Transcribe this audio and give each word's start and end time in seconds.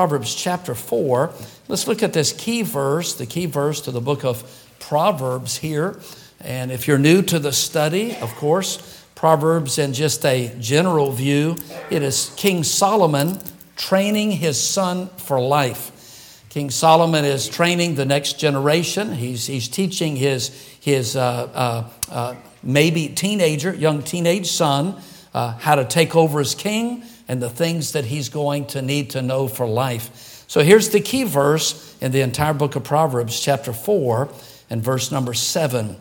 Proverbs 0.00 0.34
chapter 0.34 0.74
4. 0.74 1.30
Let's 1.68 1.86
look 1.86 2.02
at 2.02 2.14
this 2.14 2.32
key 2.32 2.62
verse, 2.62 3.12
the 3.12 3.26
key 3.26 3.44
verse 3.44 3.82
to 3.82 3.90
the 3.90 4.00
book 4.00 4.24
of 4.24 4.42
Proverbs 4.78 5.58
here. 5.58 6.00
And 6.40 6.72
if 6.72 6.88
you're 6.88 6.96
new 6.96 7.20
to 7.24 7.38
the 7.38 7.52
study, 7.52 8.16
of 8.16 8.34
course, 8.36 9.04
Proverbs 9.14 9.76
in 9.76 9.92
just 9.92 10.24
a 10.24 10.56
general 10.58 11.12
view, 11.12 11.54
it 11.90 12.02
is 12.02 12.32
King 12.38 12.64
Solomon 12.64 13.40
training 13.76 14.30
his 14.30 14.58
son 14.58 15.08
for 15.18 15.38
life. 15.38 16.46
King 16.48 16.70
Solomon 16.70 17.26
is 17.26 17.46
training 17.46 17.96
the 17.96 18.06
next 18.06 18.40
generation. 18.40 19.12
He's, 19.12 19.48
he's 19.48 19.68
teaching 19.68 20.16
his, 20.16 20.48
his 20.80 21.14
uh, 21.14 21.20
uh, 21.52 21.90
uh, 22.10 22.36
maybe 22.62 23.08
teenager, 23.08 23.74
young 23.74 24.02
teenage 24.02 24.50
son, 24.50 24.98
uh, 25.34 25.58
how 25.58 25.74
to 25.74 25.84
take 25.84 26.16
over 26.16 26.40
as 26.40 26.54
king 26.54 27.04
and 27.30 27.40
the 27.40 27.48
things 27.48 27.92
that 27.92 28.06
he's 28.06 28.28
going 28.28 28.66
to 28.66 28.82
need 28.82 29.10
to 29.10 29.22
know 29.22 29.46
for 29.46 29.64
life. 29.64 30.44
So 30.48 30.64
here's 30.64 30.88
the 30.88 30.98
key 30.98 31.22
verse 31.22 31.96
in 32.00 32.10
the 32.10 32.22
entire 32.22 32.52
book 32.52 32.74
of 32.74 32.82
Proverbs, 32.82 33.38
chapter 33.38 33.72
4, 33.72 34.28
and 34.68 34.82
verse 34.82 35.12
number 35.12 35.32
7. 35.32 35.94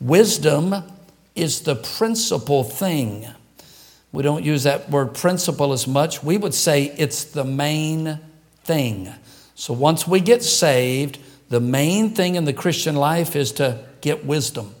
Wisdom 0.00 0.76
is 1.34 1.62
the 1.62 1.74
principal 1.74 2.62
thing. 2.62 3.26
We 4.12 4.22
don't 4.22 4.44
use 4.44 4.62
that 4.62 4.88
word 4.88 5.16
principle 5.16 5.72
as 5.72 5.88
much. 5.88 6.22
We 6.22 6.38
would 6.38 6.54
say 6.54 6.84
it's 6.96 7.24
the 7.24 7.42
main 7.42 8.20
thing. 8.62 9.12
So 9.56 9.74
once 9.74 10.06
we 10.06 10.20
get 10.20 10.44
saved, 10.44 11.18
the 11.48 11.58
main 11.58 12.10
thing 12.10 12.36
in 12.36 12.44
the 12.44 12.52
Christian 12.52 12.94
life 12.94 13.34
is 13.34 13.50
to 13.54 13.84
get 14.02 14.24
wisdom. 14.24 14.72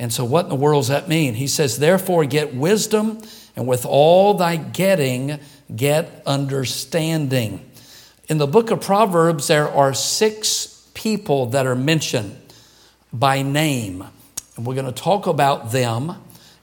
And 0.00 0.10
so, 0.10 0.24
what 0.24 0.46
in 0.46 0.48
the 0.48 0.56
world 0.56 0.84
does 0.84 0.88
that 0.88 1.08
mean? 1.08 1.34
He 1.34 1.46
says, 1.46 1.78
Therefore, 1.78 2.24
get 2.24 2.54
wisdom 2.54 3.20
and 3.54 3.66
with 3.66 3.84
all 3.84 4.32
thy 4.32 4.56
getting, 4.56 5.38
get 5.76 6.22
understanding. 6.24 7.70
In 8.26 8.38
the 8.38 8.46
book 8.46 8.70
of 8.70 8.80
Proverbs, 8.80 9.48
there 9.48 9.68
are 9.68 9.92
six 9.92 10.88
people 10.94 11.46
that 11.50 11.66
are 11.66 11.76
mentioned 11.76 12.34
by 13.12 13.42
name, 13.42 14.02
and 14.56 14.64
we're 14.64 14.74
going 14.74 14.86
to 14.86 14.92
talk 14.92 15.26
about 15.26 15.70
them. 15.70 16.14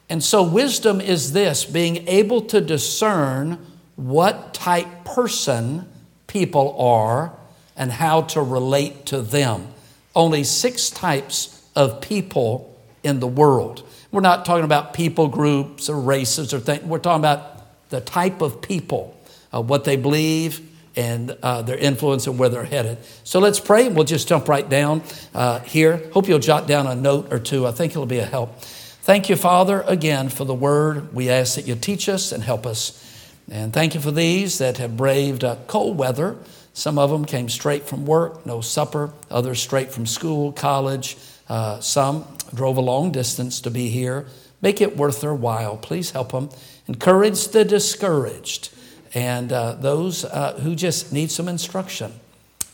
And 0.10 0.24
so, 0.24 0.42
wisdom 0.42 1.00
is 1.00 1.32
this 1.32 1.64
being 1.64 2.08
able 2.08 2.42
to 2.42 2.60
discern 2.60 3.60
what 3.98 4.56
type 4.56 5.06
person 5.06 5.88
people 6.26 6.76
are 6.80 7.38
and 7.76 7.92
how 7.92 8.24
to 8.24 8.42
relate 8.42 9.06
to 9.08 9.22
them. 9.22 9.68
Only 10.16 10.44
six 10.44 10.90
types 10.90 11.70
of 11.76 12.02
people 12.02 12.74
in 13.08 13.20
the 13.20 13.28
world. 13.28 13.88
We're 14.12 14.22
not 14.22 14.46
talking 14.46 14.66
about 14.66 14.94
people 14.94 15.28
groups 15.28 15.90
or 15.90 16.00
races 16.00 16.54
or 16.54 16.60
things. 16.60 16.84
We're 16.84 17.00
talking 17.00 17.22
about 17.22 17.90
the 17.90 18.02
type 18.02 18.42
of 18.42 18.62
people, 18.62 19.20
uh, 19.54 19.62
what 19.62 19.86
they 19.86 19.96
believe, 19.96 20.62
and 20.96 21.32
uh, 21.44 21.62
their 21.62 21.78
influence 21.78 22.28
and 22.28 22.38
where 22.38 22.50
they're 22.50 22.66
headed. 22.66 22.98
So 23.24 23.40
let's 23.40 23.60
pray. 23.60 23.88
We'll 23.88 24.04
just 24.04 24.28
jump 24.28 24.50
right 24.50 24.68
down 24.68 25.04
uh, 25.34 25.60
here. 25.60 26.10
Hope 26.12 26.28
you'll 26.28 26.40
jot 26.40 26.68
down 26.68 26.88
a 26.88 26.96
note 26.96 27.32
or 27.32 27.40
two. 27.40 27.66
I 27.66 27.72
think 27.72 27.92
it'll 27.94 28.06
be 28.06 28.20
a 28.20 28.26
help. 28.26 28.62
Thank 28.62 29.30
you, 29.30 29.38
Father, 29.38 29.82
again 29.88 30.28
for 30.28 30.44
the 30.44 30.54
word. 30.54 31.14
We 31.14 31.30
ask 31.30 31.56
that 31.56 31.66
you 31.66 31.76
teach 31.76 32.10
us 32.10 32.32
and 32.34 32.44
help 32.44 32.66
us. 32.66 33.04
And 33.50 33.72
thank 33.72 33.94
you 33.94 34.02
for 34.02 34.12
these 34.12 34.58
that 34.58 34.80
have 34.80 34.98
braved 34.98 35.46
uh, 35.46 35.56
cold 35.68 35.98
weather. 35.98 36.36
Some 36.74 37.00
of 37.00 37.10
them 37.10 37.24
came 37.26 37.48
straight 37.48 37.88
from 37.88 38.06
work, 38.06 38.46
no 38.46 38.60
supper, 38.62 39.14
others 39.32 39.62
straight 39.62 39.92
from 39.92 40.06
school, 40.06 40.52
college, 40.52 41.16
uh, 41.48 41.80
some 41.80 42.26
drove 42.54 42.78
a 42.78 42.82
long 42.82 43.12
distance 43.12 43.62
to 43.62 43.72
be 43.72 43.90
here. 43.90 44.26
Make 44.62 44.82
it 44.82 44.98
worth 44.98 45.22
their 45.22 45.34
while. 45.34 45.78
Please 45.78 46.12
help 46.12 46.32
them. 46.32 46.50
Encourage 46.88 47.50
the 47.50 47.64
discouraged 47.64 48.70
and 49.14 49.52
uh, 49.52 49.74
those 49.74 50.26
uh, 50.26 50.60
who 50.62 50.76
just 50.76 51.14
need 51.14 51.32
some 51.32 51.48
instruction. 51.48 52.14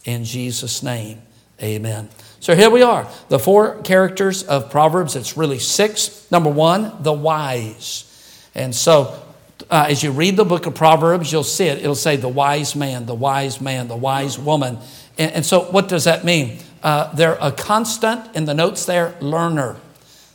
In 0.05 0.23
Jesus' 0.23 0.83
name, 0.83 1.21
amen. 1.61 2.09
So 2.39 2.55
here 2.55 2.69
we 2.69 2.81
are, 2.81 3.07
the 3.29 3.39
four 3.39 3.81
characters 3.83 4.43
of 4.43 4.69
Proverbs. 4.69 5.15
It's 5.15 5.37
really 5.37 5.59
six. 5.59 6.29
Number 6.31 6.49
one, 6.49 7.01
the 7.01 7.13
wise. 7.13 8.09
And 8.53 8.75
so 8.75 9.21
uh, 9.69 9.85
as 9.89 10.03
you 10.03 10.11
read 10.11 10.37
the 10.37 10.45
book 10.45 10.65
of 10.65 10.75
Proverbs, 10.75 11.31
you'll 11.31 11.43
see 11.43 11.65
it. 11.65 11.79
It'll 11.79 11.95
say 11.95 12.15
the 12.15 12.27
wise 12.27 12.75
man, 12.75 13.05
the 13.05 13.15
wise 13.15 13.61
man, 13.61 13.87
the 13.87 13.95
wise 13.95 14.37
woman. 14.37 14.77
And, 15.17 15.31
and 15.31 15.45
so, 15.45 15.61
what 15.61 15.87
does 15.87 16.03
that 16.05 16.23
mean? 16.25 16.59
Uh, 16.83 17.13
they're 17.15 17.37
a 17.39 17.51
constant, 17.51 18.35
in 18.35 18.45
the 18.45 18.53
notes 18.53 18.85
there, 18.85 19.15
learner. 19.21 19.77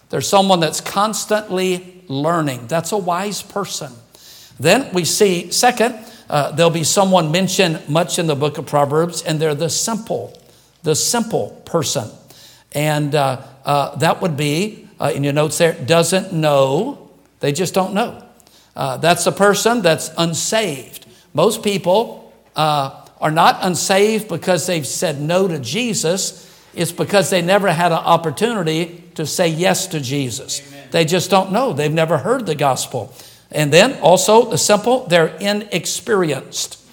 There's 0.09 0.26
someone 0.26 0.60
that's 0.60 0.81
constantly 0.81 2.03
learning. 2.09 2.66
That's 2.66 2.91
a 2.92 2.97
wise 2.97 3.42
person. 3.42 3.92
Then 4.59 4.92
we 4.94 5.04
see, 5.04 5.53
second, 5.53 5.94
uh, 6.31 6.53
there'll 6.53 6.70
be 6.70 6.84
someone 6.84 7.31
mentioned 7.31 7.86
much 7.88 8.19
in 8.19 8.26
the 8.26 8.34
book 8.34 8.56
of 8.56 8.66
Proverbs, 8.66 9.22
and 9.22 9.38
they're 9.38 9.54
the 9.54 9.69
simple, 9.69 10.41
the 10.82 10.94
simple 10.94 11.62
person. 11.64 12.09
And 12.72 13.15
uh, 13.15 13.42
uh 13.65 13.97
that 13.97 14.20
would 14.22 14.36
be, 14.36 14.88
uh, 14.98 15.12
in 15.15 15.25
your 15.25 15.34
notes 15.34 15.59
there, 15.59 15.75
doesn't 15.75 16.32
know, 16.32 17.10
they 17.41 17.53
just 17.53 17.75
don't 17.75 17.92
know. 17.92 18.25
Uh, 18.75 18.97
that's 18.97 19.26
a 19.26 19.32
person 19.32 19.82
that's 19.82 20.10
unsaved. 20.16 21.06
Most 21.34 21.62
people 21.62 22.32
are 23.20 23.30
not 23.30 23.58
unsaved 23.62 24.28
because 24.28 24.66
they've 24.66 24.86
said 24.86 25.20
no 25.20 25.48
to 25.48 25.58
Jesus. 25.58 26.44
It's 26.74 26.92
because 26.92 27.30
they 27.30 27.42
never 27.42 27.72
had 27.72 27.92
an 27.92 27.98
opportunity 27.98 29.04
to 29.14 29.26
say 29.26 29.48
yes 29.48 29.88
to 29.88 30.00
Jesus. 30.00 30.66
Amen. 30.68 30.88
They 30.90 31.04
just 31.04 31.30
don't 31.30 31.52
know. 31.52 31.72
They've 31.72 31.92
never 31.92 32.18
heard 32.18 32.46
the 32.46 32.54
gospel. 32.54 33.12
And 33.50 33.72
then 33.72 33.98
also, 34.00 34.50
the 34.50 34.58
simple, 34.58 35.06
they're 35.06 35.34
inexperienced. 35.40 36.84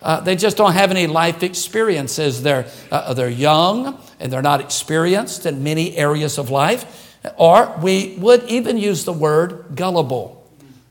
Uh, 0.00 0.20
they 0.20 0.36
just 0.36 0.56
don't 0.56 0.72
have 0.72 0.90
any 0.90 1.06
life 1.06 1.42
experiences. 1.42 2.42
They're, 2.42 2.66
uh, 2.90 3.14
they're 3.14 3.28
young 3.28 4.00
and 4.18 4.32
they're 4.32 4.42
not 4.42 4.60
experienced 4.60 5.44
in 5.44 5.62
many 5.62 5.96
areas 5.96 6.38
of 6.38 6.50
life. 6.50 7.16
Or 7.36 7.76
we 7.82 8.16
would 8.18 8.44
even 8.44 8.78
use 8.78 9.04
the 9.04 9.12
word 9.12 9.66
gullible. 9.74 10.34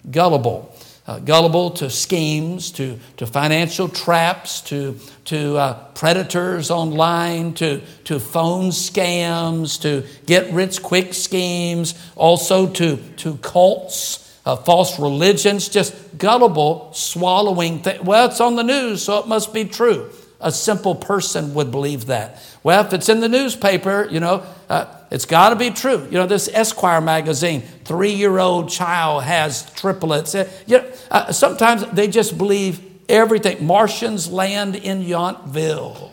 Gullible 0.09 0.76
uh, 1.07 1.19
gullible 1.19 1.71
to 1.71 1.89
schemes, 1.89 2.71
to, 2.71 2.99
to 3.15 3.25
financial 3.25 3.87
traps, 3.87 4.61
to, 4.61 4.99
to 5.25 5.57
uh, 5.57 5.73
predators 5.93 6.69
online, 6.69 7.53
to, 7.53 7.81
to 8.03 8.19
phone 8.19 8.69
scams, 8.69 9.81
to 9.81 10.05
get 10.25 10.51
rich 10.51 10.83
quick 10.83 11.13
schemes, 11.13 11.93
also 12.15 12.67
to, 12.67 12.97
to 13.15 13.37
cults, 13.37 14.37
uh, 14.45 14.57
false 14.57 14.99
religions, 14.99 15.69
just 15.69 16.17
gullible, 16.17 16.91
swallowing 16.93 17.79
things. 17.79 18.01
Well, 18.03 18.29
it's 18.29 18.41
on 18.41 18.55
the 18.55 18.63
news, 18.63 19.03
so 19.03 19.19
it 19.19 19.27
must 19.27 19.53
be 19.53 19.63
true. 19.65 20.11
A 20.39 20.51
simple 20.51 20.93
person 20.93 21.53
would 21.55 21.71
believe 21.71 22.07
that. 22.07 22.39
Well, 22.63 22.85
if 22.85 22.93
it's 22.93 23.09
in 23.09 23.21
the 23.21 23.29
newspaper, 23.29 24.07
you 24.11 24.19
know, 24.19 24.43
uh, 24.69 24.85
it's 25.09 25.25
got 25.25 25.49
to 25.49 25.55
be 25.55 25.71
true. 25.71 26.05
You 26.05 26.17
know, 26.17 26.27
this 26.27 26.49
Esquire 26.53 27.01
magazine, 27.01 27.61
three 27.85 28.11
year 28.11 28.37
old 28.37 28.69
child 28.69 29.23
has 29.23 29.71
triplets. 29.73 30.35
Uh, 30.35 30.49
you 30.67 30.79
know, 30.79 30.91
uh, 31.09 31.31
sometimes 31.31 31.85
they 31.91 32.07
just 32.07 32.37
believe 32.37 32.83
everything. 33.09 33.65
Martians 33.65 34.29
land 34.29 34.75
in 34.75 35.03
Yountville. 35.03 36.11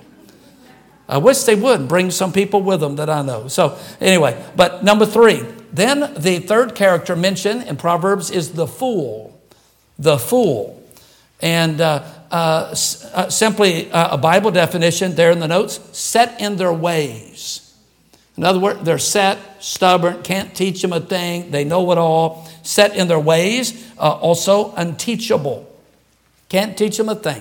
I 1.09 1.19
wish 1.19 1.43
they 1.43 1.55
would 1.55 1.87
bring 1.87 2.11
some 2.11 2.33
people 2.33 2.63
with 2.63 2.81
them 2.81 2.97
that 2.97 3.11
I 3.11 3.21
know. 3.23 3.49
So, 3.49 3.79
anyway, 4.01 4.43
but 4.57 4.85
number 4.85 5.05
three, 5.05 5.43
then 5.73 6.15
the 6.17 6.39
third 6.39 6.75
character 6.75 7.15
mentioned 7.15 7.65
in 7.65 7.77
Proverbs 7.77 8.31
is 8.31 8.53
the 8.53 8.67
fool. 8.67 9.39
The 9.99 10.19
fool. 10.19 10.83
And 11.41 11.81
uh, 11.81 12.05
uh, 12.35 12.75
uh, 13.15 13.31
simply 13.31 13.89
uh, 13.93 14.17
a 14.17 14.19
Bible 14.19 14.51
definition 14.51 15.15
there 15.15 15.31
in 15.31 15.39
the 15.39 15.47
notes 15.47 15.79
set 15.97 16.41
in 16.41 16.57
their 16.57 16.73
ways. 16.73 17.73
In 18.37 18.43
other 18.43 18.59
words, 18.59 18.81
they're 18.83 18.99
set, 18.99 19.39
stubborn, 19.63 20.21
can't 20.25 20.53
teach 20.53 20.83
them 20.83 20.93
a 20.93 20.99
thing, 20.99 21.53
they 21.53 21.63
know 21.63 21.93
it 21.93 21.99
all, 21.99 22.51
set 22.65 22.97
in 22.97 23.07
their 23.07 23.21
ways, 23.21 23.89
also 23.97 24.75
unteachable. 24.75 25.73
Can't 26.49 26.77
teach 26.77 26.97
them 26.97 27.09
a 27.09 27.15
thing. 27.15 27.41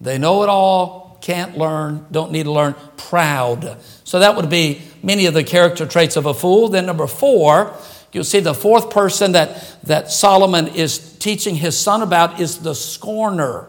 They 0.00 0.18
know 0.18 0.44
it 0.44 0.48
all, 0.48 1.18
can't 1.20 1.58
learn, 1.58 2.06
don't 2.12 2.30
need 2.30 2.44
to 2.44 2.52
learn, 2.52 2.76
proud. 2.96 3.76
So 4.04 4.20
that 4.20 4.36
would 4.36 4.48
be 4.48 4.82
many 5.02 5.26
of 5.26 5.34
the 5.34 5.42
character 5.42 5.84
traits 5.84 6.14
of 6.14 6.26
a 6.26 6.32
fool. 6.32 6.68
Then, 6.68 6.86
number 6.86 7.08
four, 7.08 7.74
you'll 8.12 8.22
see 8.22 8.38
the 8.38 8.54
fourth 8.54 8.90
person 8.90 9.32
that, 9.32 9.82
that 9.82 10.12
Solomon 10.12 10.68
is 10.68 11.18
teaching 11.18 11.56
his 11.56 11.76
son 11.76 12.02
about 12.02 12.40
is 12.40 12.58
the 12.60 12.76
scorner. 12.76 13.68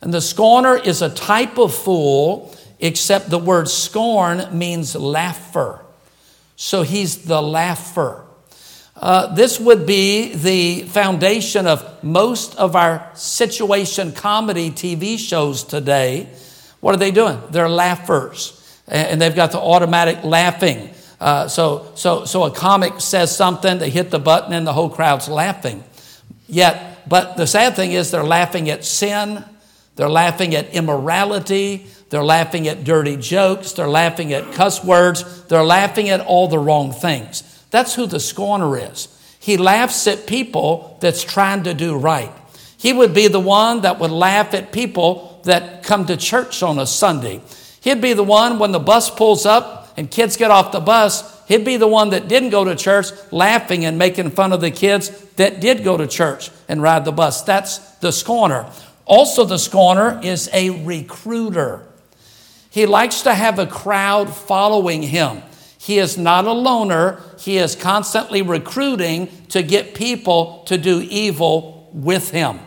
And 0.00 0.12
the 0.12 0.20
scorner 0.20 0.76
is 0.76 1.02
a 1.02 1.10
type 1.10 1.58
of 1.58 1.74
fool, 1.74 2.54
except 2.78 3.30
the 3.30 3.38
word 3.38 3.68
scorn 3.68 4.56
means 4.56 4.94
laugher. 4.94 5.80
So 6.56 6.82
he's 6.82 7.24
the 7.24 7.42
laugher. 7.42 8.24
Uh, 8.94 9.34
this 9.34 9.60
would 9.60 9.86
be 9.86 10.34
the 10.34 10.82
foundation 10.82 11.66
of 11.66 12.02
most 12.02 12.56
of 12.56 12.74
our 12.74 13.10
situation 13.14 14.12
comedy 14.12 14.70
TV 14.70 15.18
shows 15.18 15.64
today. 15.64 16.28
What 16.80 16.94
are 16.94 16.98
they 16.98 17.10
doing? 17.10 17.38
They're 17.50 17.68
laughers, 17.68 18.80
and 18.88 19.20
they've 19.20 19.34
got 19.34 19.52
the 19.52 19.60
automatic 19.60 20.24
laughing. 20.24 20.90
Uh, 21.20 21.48
so, 21.48 21.92
so, 21.94 22.24
so 22.24 22.44
a 22.44 22.50
comic 22.50 23.00
says 23.00 23.34
something, 23.34 23.78
they 23.78 23.90
hit 23.90 24.10
the 24.10 24.18
button, 24.18 24.54
and 24.54 24.66
the 24.66 24.72
whole 24.72 24.90
crowd's 24.90 25.28
laughing. 25.28 25.84
Yet, 26.46 27.06
but 27.08 27.36
the 27.36 27.46
sad 27.46 27.76
thing 27.76 27.92
is, 27.92 28.10
they're 28.10 28.24
laughing 28.24 28.70
at 28.70 28.84
sin 28.84 29.44
They're 29.96 30.08
laughing 30.08 30.54
at 30.54 30.74
immorality. 30.74 31.86
They're 32.10 32.24
laughing 32.24 32.68
at 32.68 32.84
dirty 32.84 33.16
jokes. 33.16 33.72
They're 33.72 33.88
laughing 33.88 34.32
at 34.32 34.52
cuss 34.52 34.84
words. 34.84 35.44
They're 35.44 35.64
laughing 35.64 36.08
at 36.08 36.20
all 36.20 36.48
the 36.48 36.58
wrong 36.58 36.92
things. 36.92 37.42
That's 37.70 37.94
who 37.94 38.06
the 38.06 38.20
scorner 38.20 38.76
is. 38.78 39.08
He 39.40 39.56
laughs 39.56 40.06
at 40.06 40.26
people 40.26 40.98
that's 41.00 41.24
trying 41.24 41.64
to 41.64 41.74
do 41.74 41.96
right. 41.96 42.32
He 42.78 42.92
would 42.92 43.14
be 43.14 43.28
the 43.28 43.40
one 43.40 43.82
that 43.82 43.98
would 43.98 44.10
laugh 44.10 44.54
at 44.54 44.72
people 44.72 45.40
that 45.44 45.82
come 45.82 46.06
to 46.06 46.16
church 46.16 46.62
on 46.62 46.78
a 46.78 46.86
Sunday. 46.86 47.40
He'd 47.80 48.00
be 48.00 48.12
the 48.12 48.24
one 48.24 48.58
when 48.58 48.72
the 48.72 48.78
bus 48.78 49.10
pulls 49.10 49.46
up 49.46 49.92
and 49.96 50.10
kids 50.10 50.36
get 50.36 50.50
off 50.50 50.72
the 50.72 50.80
bus, 50.80 51.42
he'd 51.46 51.64
be 51.64 51.76
the 51.76 51.86
one 51.86 52.10
that 52.10 52.28
didn't 52.28 52.50
go 52.50 52.64
to 52.64 52.74
church 52.74 53.06
laughing 53.30 53.84
and 53.84 53.96
making 53.98 54.30
fun 54.30 54.52
of 54.52 54.60
the 54.60 54.70
kids 54.70 55.08
that 55.36 55.60
did 55.60 55.84
go 55.84 55.96
to 55.96 56.06
church 56.06 56.50
and 56.68 56.82
ride 56.82 57.04
the 57.04 57.12
bus. 57.12 57.42
That's 57.42 57.78
the 57.96 58.12
scorner. 58.12 58.70
Also, 59.06 59.44
the 59.44 59.58
scorner 59.58 60.20
is 60.22 60.50
a 60.52 60.84
recruiter. 60.84 61.86
He 62.70 62.84
likes 62.84 63.22
to 63.22 63.32
have 63.32 63.58
a 63.58 63.66
crowd 63.66 64.34
following 64.34 65.02
him. 65.02 65.42
He 65.78 65.98
is 65.98 66.18
not 66.18 66.44
a 66.44 66.52
loner. 66.52 67.22
He 67.38 67.58
is 67.58 67.76
constantly 67.76 68.42
recruiting 68.42 69.28
to 69.50 69.62
get 69.62 69.94
people 69.94 70.64
to 70.66 70.76
do 70.76 71.00
evil 71.08 71.88
with 71.92 72.32
him. 72.32 72.58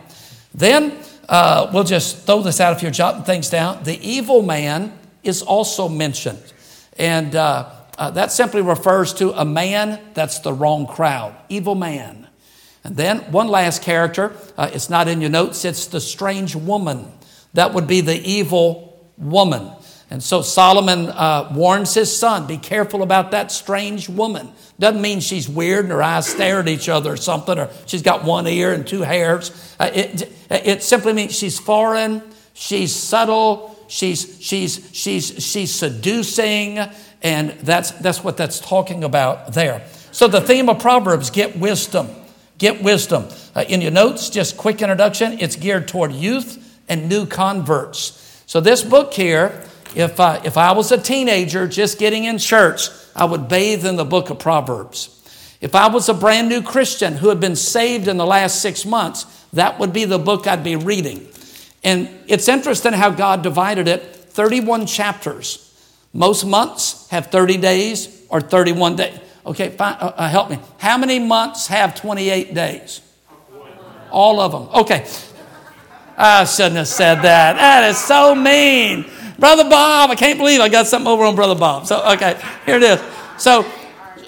Then 0.54 0.96
uh, 1.28 1.70
we'll 1.72 1.84
just 1.84 2.24
throw 2.24 2.40
this 2.40 2.60
out 2.60 2.74
if 2.74 2.82
you're 2.82 2.90
jotting 2.90 3.24
things 3.24 3.50
down. 3.50 3.84
The 3.84 4.00
evil 4.00 4.40
man 4.40 4.98
is 5.22 5.42
also 5.42 5.88
mentioned. 5.88 6.42
And 6.98 7.36
uh, 7.36 7.70
uh, 7.98 8.10
that 8.12 8.32
simply 8.32 8.62
refers 8.62 9.12
to 9.14 9.38
a 9.38 9.44
man 9.44 10.00
that's 10.14 10.38
the 10.38 10.54
wrong 10.54 10.86
crowd, 10.86 11.36
evil 11.50 11.74
man. 11.74 12.26
And 12.82 12.96
then 12.96 13.18
one 13.30 13.48
last 13.48 13.82
character, 13.82 14.32
uh, 14.56 14.70
it's 14.72 14.88
not 14.88 15.08
in 15.08 15.20
your 15.20 15.30
notes, 15.30 15.64
it's 15.64 15.86
the 15.86 16.00
strange 16.00 16.56
woman. 16.56 17.06
That 17.54 17.74
would 17.74 17.86
be 17.86 18.00
the 18.00 18.16
evil 18.16 19.10
woman. 19.18 19.70
And 20.10 20.22
so 20.22 20.42
Solomon 20.42 21.06
uh, 21.08 21.52
warns 21.54 21.94
his 21.94 22.14
son 22.14 22.46
be 22.46 22.58
careful 22.58 23.02
about 23.02 23.30
that 23.30 23.52
strange 23.52 24.08
woman. 24.08 24.50
Doesn't 24.78 25.00
mean 25.00 25.20
she's 25.20 25.48
weird 25.48 25.84
and 25.84 25.92
her 25.92 26.02
eyes 26.02 26.26
stare 26.26 26.58
at 26.58 26.68
each 26.68 26.88
other 26.88 27.12
or 27.12 27.16
something, 27.16 27.56
or 27.58 27.70
she's 27.86 28.02
got 28.02 28.24
one 28.24 28.46
ear 28.48 28.72
and 28.72 28.84
two 28.86 29.02
hairs. 29.02 29.76
Uh, 29.78 29.90
it, 29.92 30.32
it 30.50 30.82
simply 30.82 31.12
means 31.12 31.36
she's 31.36 31.60
foreign, 31.60 32.22
she's 32.54 32.94
subtle, 32.94 33.78
she's, 33.86 34.38
she's, 34.40 34.88
she's, 34.92 35.44
she's 35.44 35.72
seducing, 35.72 36.78
and 37.22 37.50
that's, 37.60 37.92
that's 37.92 38.24
what 38.24 38.36
that's 38.36 38.58
talking 38.58 39.04
about 39.04 39.52
there. 39.52 39.86
So 40.10 40.26
the 40.26 40.40
theme 40.40 40.68
of 40.68 40.80
Proverbs 40.80 41.30
get 41.30 41.56
wisdom. 41.56 42.08
Get 42.60 42.82
wisdom. 42.82 43.26
Uh, 43.56 43.64
in 43.68 43.80
your 43.80 43.90
notes, 43.90 44.28
just 44.28 44.58
quick 44.58 44.82
introduction, 44.82 45.40
it's 45.40 45.56
geared 45.56 45.88
toward 45.88 46.12
youth 46.12 46.78
and 46.90 47.08
new 47.08 47.24
converts. 47.24 48.42
So 48.44 48.60
this 48.60 48.82
book 48.82 49.14
here, 49.14 49.64
if, 49.96 50.20
uh, 50.20 50.42
if 50.44 50.58
I 50.58 50.72
was 50.72 50.92
a 50.92 50.98
teenager 50.98 51.66
just 51.66 51.98
getting 51.98 52.24
in 52.24 52.36
church, 52.36 52.90
I 53.16 53.24
would 53.24 53.48
bathe 53.48 53.86
in 53.86 53.96
the 53.96 54.04
book 54.04 54.28
of 54.28 54.38
Proverbs. 54.38 55.08
If 55.62 55.74
I 55.74 55.88
was 55.88 56.10
a 56.10 56.14
brand 56.14 56.50
new 56.50 56.60
Christian 56.60 57.16
who 57.16 57.30
had 57.30 57.40
been 57.40 57.56
saved 57.56 58.08
in 58.08 58.18
the 58.18 58.26
last 58.26 58.60
six 58.60 58.84
months, 58.84 59.24
that 59.54 59.78
would 59.78 59.94
be 59.94 60.04
the 60.04 60.18
book 60.18 60.46
I'd 60.46 60.62
be 60.62 60.76
reading. 60.76 61.26
And 61.82 62.10
it's 62.26 62.46
interesting 62.46 62.92
how 62.92 63.08
God 63.08 63.40
divided 63.42 63.88
it 63.88 64.02
31 64.02 64.84
chapters. 64.84 65.66
Most 66.12 66.44
months 66.44 67.08
have 67.08 67.28
30 67.28 67.56
days 67.56 68.22
or 68.28 68.42
31 68.42 68.96
days. 68.96 69.18
Okay, 69.44 69.70
fine, 69.70 69.94
uh, 69.94 70.12
uh, 70.16 70.28
help 70.28 70.50
me. 70.50 70.58
How 70.78 70.98
many 70.98 71.18
months 71.18 71.66
have 71.68 71.94
28 71.94 72.54
days? 72.54 73.00
All 74.10 74.40
of 74.40 74.52
them. 74.52 74.82
Okay. 74.82 75.06
I 76.16 76.44
shouldn't 76.44 76.76
have 76.76 76.88
said 76.88 77.22
that. 77.22 77.56
That 77.56 77.88
is 77.90 77.98
so 77.98 78.34
mean. 78.34 79.10
Brother 79.38 79.64
Bob, 79.64 80.10
I 80.10 80.14
can't 80.16 80.38
believe 80.38 80.60
I 80.60 80.68
got 80.68 80.86
something 80.86 81.10
over 81.10 81.24
on 81.24 81.34
Brother 81.34 81.54
Bob. 81.54 81.86
So, 81.86 82.04
okay, 82.12 82.38
here 82.66 82.76
it 82.76 82.82
is. 82.82 83.00
So, 83.38 83.64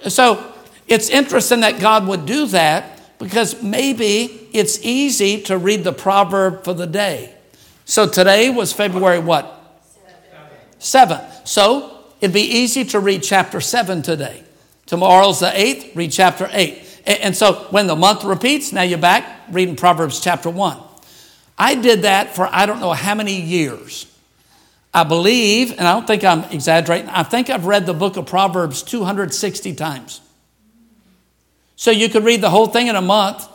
so 0.08 0.54
it's 0.86 1.10
interesting 1.10 1.60
that 1.60 1.80
God 1.80 2.06
would 2.06 2.24
do 2.24 2.46
that 2.46 3.18
because 3.18 3.62
maybe 3.62 4.48
it's 4.52 4.82
easy 4.82 5.42
to 5.42 5.58
read 5.58 5.84
the 5.84 5.92
proverb 5.92 6.64
for 6.64 6.72
the 6.72 6.86
day. 6.86 7.34
So 7.84 8.08
today 8.08 8.48
was 8.50 8.72
February 8.72 9.18
what? 9.18 9.58
Seven. 10.78 11.20
So 11.44 12.04
it'd 12.20 12.32
be 12.32 12.40
easy 12.40 12.84
to 12.86 13.00
read 13.00 13.22
chapter 13.22 13.60
seven 13.60 14.02
today. 14.02 14.42
Tomorrow's 14.92 15.40
the 15.40 15.50
eighth, 15.58 15.96
read 15.96 16.12
chapter 16.12 16.50
eight. 16.52 16.84
And 17.06 17.34
so 17.34 17.54
when 17.70 17.86
the 17.86 17.96
month 17.96 18.24
repeats, 18.24 18.74
now 18.74 18.82
you're 18.82 18.98
back 18.98 19.26
reading 19.50 19.74
Proverbs 19.74 20.20
chapter 20.20 20.50
one. 20.50 20.76
I 21.56 21.76
did 21.76 22.02
that 22.02 22.36
for 22.36 22.46
I 22.52 22.66
don't 22.66 22.78
know 22.78 22.92
how 22.92 23.14
many 23.14 23.40
years. 23.40 24.04
I 24.92 25.04
believe, 25.04 25.70
and 25.70 25.88
I 25.88 25.94
don't 25.94 26.06
think 26.06 26.24
I'm 26.24 26.44
exaggerating, 26.52 27.08
I 27.08 27.22
think 27.22 27.48
I've 27.48 27.64
read 27.64 27.86
the 27.86 27.94
book 27.94 28.18
of 28.18 28.26
Proverbs 28.26 28.82
260 28.82 29.74
times. 29.76 30.20
So 31.76 31.90
you 31.90 32.10
could 32.10 32.24
read 32.24 32.42
the 32.42 32.50
whole 32.50 32.66
thing 32.66 32.88
in 32.88 32.94
a 32.94 33.00
month, 33.00 33.48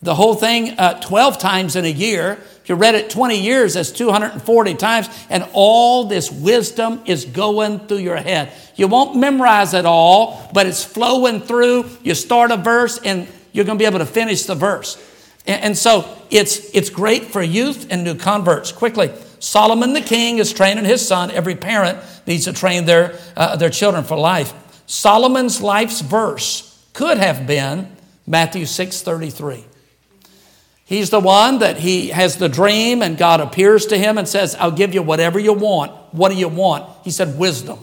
the 0.00 0.14
whole 0.14 0.36
thing 0.36 0.78
uh, 0.78 1.00
12 1.00 1.38
times 1.38 1.74
in 1.74 1.84
a 1.84 1.88
year. 1.88 2.38
If 2.64 2.70
you 2.70 2.76
read 2.76 2.94
it 2.94 3.10
20 3.10 3.42
years, 3.42 3.74
that's 3.74 3.90
240 3.90 4.74
times, 4.76 5.10
and 5.28 5.46
all 5.52 6.04
this 6.04 6.32
wisdom 6.32 7.02
is 7.04 7.26
going 7.26 7.80
through 7.80 7.98
your 7.98 8.16
head. 8.16 8.54
You 8.74 8.88
won't 8.88 9.16
memorize 9.16 9.74
it 9.74 9.84
all, 9.84 10.50
but 10.54 10.66
it's 10.66 10.82
flowing 10.82 11.42
through. 11.42 11.90
You 12.02 12.14
start 12.14 12.50
a 12.50 12.56
verse, 12.56 12.98
and 13.04 13.28
you're 13.52 13.66
going 13.66 13.76
to 13.76 13.82
be 13.82 13.84
able 13.84 13.98
to 13.98 14.06
finish 14.06 14.44
the 14.44 14.54
verse. 14.54 14.96
And, 15.46 15.76
so 15.76 16.08
it's, 16.30 16.74
it's 16.74 16.88
great 16.88 17.26
for 17.26 17.42
youth 17.42 17.88
and 17.90 18.02
new 18.02 18.14
converts. 18.14 18.72
Quickly, 18.72 19.12
Solomon 19.40 19.92
the 19.92 20.00
king 20.00 20.38
is 20.38 20.50
training 20.50 20.86
his 20.86 21.06
son. 21.06 21.30
Every 21.30 21.56
parent 21.56 21.98
needs 22.26 22.46
to 22.46 22.54
train 22.54 22.86
their, 22.86 23.18
uh, 23.36 23.56
their 23.56 23.68
children 23.68 24.04
for 24.04 24.16
life. 24.16 24.54
Solomon's 24.86 25.60
life's 25.60 26.00
verse 26.00 26.82
could 26.94 27.18
have 27.18 27.46
been 27.46 27.94
Matthew 28.26 28.64
6 28.64 29.02
33. 29.02 29.66
He's 30.86 31.08
the 31.10 31.20
one 31.20 31.60
that 31.60 31.78
he 31.78 32.08
has 32.08 32.36
the 32.36 32.48
dream, 32.48 33.00
and 33.00 33.16
God 33.16 33.40
appears 33.40 33.86
to 33.86 33.98
him 33.98 34.18
and 34.18 34.28
says, 34.28 34.54
I'll 34.56 34.70
give 34.70 34.94
you 34.94 35.02
whatever 35.02 35.38
you 35.38 35.54
want. 35.54 35.92
What 36.12 36.30
do 36.30 36.36
you 36.36 36.48
want? 36.48 36.88
He 37.04 37.10
said, 37.10 37.38
Wisdom. 37.38 37.78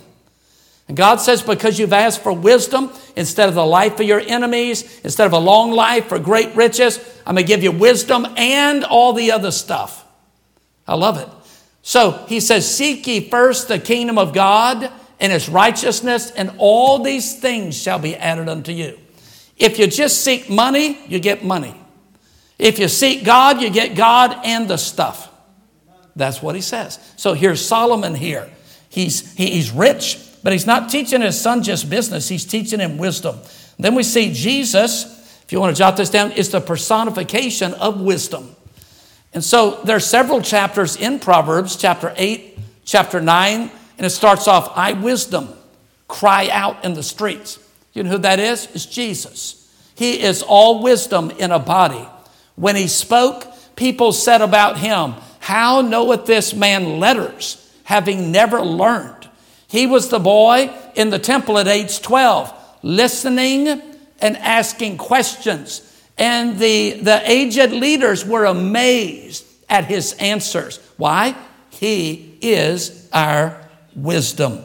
And 0.88 0.96
God 0.96 1.18
says, 1.22 1.42
Because 1.42 1.80
you've 1.80 1.94
asked 1.94 2.22
for 2.22 2.34
wisdom 2.34 2.92
instead 3.16 3.50
of 3.50 3.56
the 3.56 3.66
life 3.66 4.00
of 4.00 4.06
your 4.06 4.20
enemies, 4.20 5.02
instead 5.04 5.26
of 5.26 5.34
a 5.34 5.40
long 5.40 5.72
life 5.72 6.08
for 6.08 6.20
great 6.20 6.56
riches, 6.56 7.00
I'm 7.26 7.36
going 7.36 7.48
to 7.48 7.48
give 7.48 7.64
you 7.64 7.72
wisdom 7.72 8.28
and 8.38 8.84
all 8.84 9.14
the 9.14 9.32
other 9.32 9.52
stuff. 9.52 10.06
I 10.88 10.96
love 10.96 11.18
it. 11.18 11.28
So 11.82 12.24
he 12.28 12.40
says, 12.40 12.70
Seek 12.70 13.08
ye 13.08 13.30
first 13.30 13.68
the 13.68 13.80
kingdom 13.80 14.20
of 14.20 14.34
God 14.34 14.92
and 15.20 15.32
his 15.32 15.50
righteousness, 15.50 16.30
and 16.32 16.52
all 16.60 17.00
these 17.00 17.40
things 17.40 17.82
shall 17.82 18.00
be 18.00 18.16
added 18.16 18.48
unto 18.48 18.72
you. 18.72 19.00
If 19.58 19.80
you 19.80 19.88
just 19.88 20.24
seek 20.24 20.50
money, 20.50 21.00
you 21.08 21.20
get 21.20 21.44
money. 21.44 21.81
If 22.62 22.78
you 22.78 22.88
seek 22.90 23.26
God, 23.26 23.60
you 23.60 23.72
get 23.72 23.96
God 23.96 24.38
and 24.46 24.68
the 24.68 24.78
stuff. 24.78 25.34
That's 26.16 26.44
what 26.44 26.54
he 26.54 26.62
says. 26.62 27.00
So 27.18 27.34
here's 27.34 27.66
Solomon 27.66 28.14
here. 28.14 28.48
He's, 28.88 29.34
he's 29.34 29.72
rich, 29.72 30.20
but 30.44 30.54
he's 30.54 30.68
not 30.68 30.88
teaching 30.88 31.22
his 31.22 31.42
son 31.42 31.64
just 31.64 31.90
business, 31.90 32.30
he's 32.30 32.46
teaching 32.46 32.80
him 32.80 33.00
wisdom. 33.00 33.40
Then 33.80 33.96
we 33.96 34.04
see 34.04 34.32
Jesus, 34.32 35.06
if 35.42 35.52
you 35.52 35.60
want 35.60 35.76
to 35.76 35.80
jot 35.80 35.98
this 35.98 36.12
down, 36.12 36.34
is 36.34 36.50
the 36.50 36.62
personification 36.62 37.74
of 37.74 38.00
wisdom. 38.00 38.56
And 39.34 39.44
so 39.44 39.82
there 39.84 39.96
are 39.96 40.00
several 40.00 40.40
chapters 40.40 40.96
in 40.96 41.18
Proverbs, 41.18 41.76
chapter 41.76 42.14
8, 42.16 42.60
chapter 42.86 43.20
9, 43.20 43.72
and 43.98 44.06
it 44.06 44.12
starts 44.12 44.48
off, 44.48 44.72
I 44.76 44.94
wisdom, 44.94 45.50
cry 46.08 46.48
out 46.52 46.86
in 46.86 46.94
the 46.94 47.02
streets. 47.02 47.58
You 47.94 48.04
know 48.04 48.12
who 48.12 48.18
that 48.20 48.40
is? 48.40 48.68
It's 48.76 48.86
Jesus. 48.86 49.58
He 49.96 50.22
is 50.22 50.44
all 50.44 50.84
wisdom 50.84 51.32
in 51.32 51.52
a 51.52 51.58
body. 51.60 52.08
When 52.56 52.76
he 52.76 52.88
spoke, 52.88 53.46
people 53.76 54.12
said 54.12 54.42
about 54.42 54.78
him, 54.78 55.16
How 55.40 55.82
knoweth 55.82 56.26
this 56.26 56.54
man 56.54 57.00
letters, 57.00 57.58
having 57.84 58.32
never 58.32 58.62
learned? 58.62 59.30
He 59.68 59.88
was 59.88 60.10
the 60.10 60.20
boy 60.20 60.70
in 60.96 61.10
the 61.10 61.20
temple 61.20 61.58
at 61.58 61.68
age 61.68 62.02
12, 62.02 62.54
listening 62.84 63.68
and 64.20 64.38
asking 64.38 64.98
questions 64.98 65.88
and 66.22 66.60
the, 66.60 66.92
the 67.02 67.22
aged 67.30 67.72
leaders 67.72 68.24
were 68.24 68.46
amazed 68.46 69.44
at 69.68 69.86
his 69.86 70.14
answers. 70.14 70.78
Why? 70.98 71.36
He 71.72 72.38
is 72.42 73.10
our 73.12 73.60
wisdom. 73.96 74.64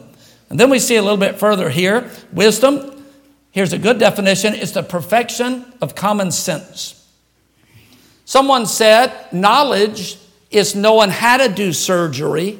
And 0.51 0.59
then 0.59 0.69
we 0.69 0.77
see 0.77 0.97
a 0.97 1.01
little 1.01 1.17
bit 1.17 1.39
further 1.39 1.69
here 1.69 2.11
wisdom, 2.31 3.03
here's 3.51 3.73
a 3.73 3.79
good 3.79 3.97
definition, 3.97 4.53
is 4.53 4.73
the 4.73 4.83
perfection 4.83 5.65
of 5.81 5.95
common 5.95 6.31
sense. 6.31 6.96
Someone 8.27 8.65
said 8.65 9.31
knowledge 9.31 10.17
is 10.51 10.75
knowing 10.75 11.09
how 11.09 11.37
to 11.37 11.47
do 11.47 11.71
surgery. 11.71 12.59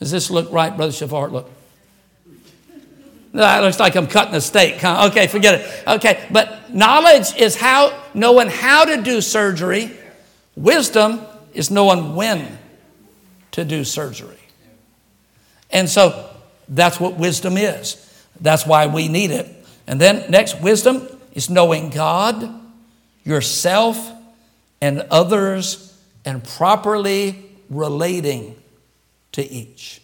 Does 0.00 0.10
this 0.10 0.32
look 0.32 0.50
right, 0.50 0.76
Brother 0.76 0.90
Shavart? 0.90 1.30
Look. 1.30 1.48
That 3.34 3.62
looks 3.62 3.78
like 3.78 3.94
I'm 3.94 4.08
cutting 4.08 4.34
a 4.34 4.40
steak. 4.40 4.80
Huh? 4.80 5.10
Okay, 5.10 5.28
forget 5.28 5.60
it. 5.60 5.86
Okay, 5.86 6.26
but 6.32 6.74
knowledge 6.74 7.36
is 7.36 7.54
how 7.54 7.96
knowing 8.12 8.48
how 8.48 8.84
to 8.84 9.00
do 9.00 9.20
surgery. 9.20 9.96
Wisdom 10.56 11.20
is 11.54 11.70
knowing 11.70 12.16
when 12.16 12.58
to 13.52 13.64
do 13.64 13.84
surgery. 13.84 14.40
And 15.70 15.88
so 15.88 16.30
that's 16.68 16.98
what 16.98 17.14
wisdom 17.16 17.56
is. 17.56 18.04
That's 18.40 18.66
why 18.66 18.88
we 18.88 19.06
need 19.06 19.30
it. 19.30 19.46
And 19.86 20.00
then, 20.00 20.28
next, 20.32 20.60
wisdom 20.60 21.06
is 21.32 21.48
knowing 21.48 21.90
God, 21.90 22.59
yourself, 23.24 24.10
and 24.80 25.00
others, 25.10 25.98
and 26.24 26.42
properly 26.42 27.44
relating 27.68 28.56
to 29.32 29.42
each. 29.42 30.00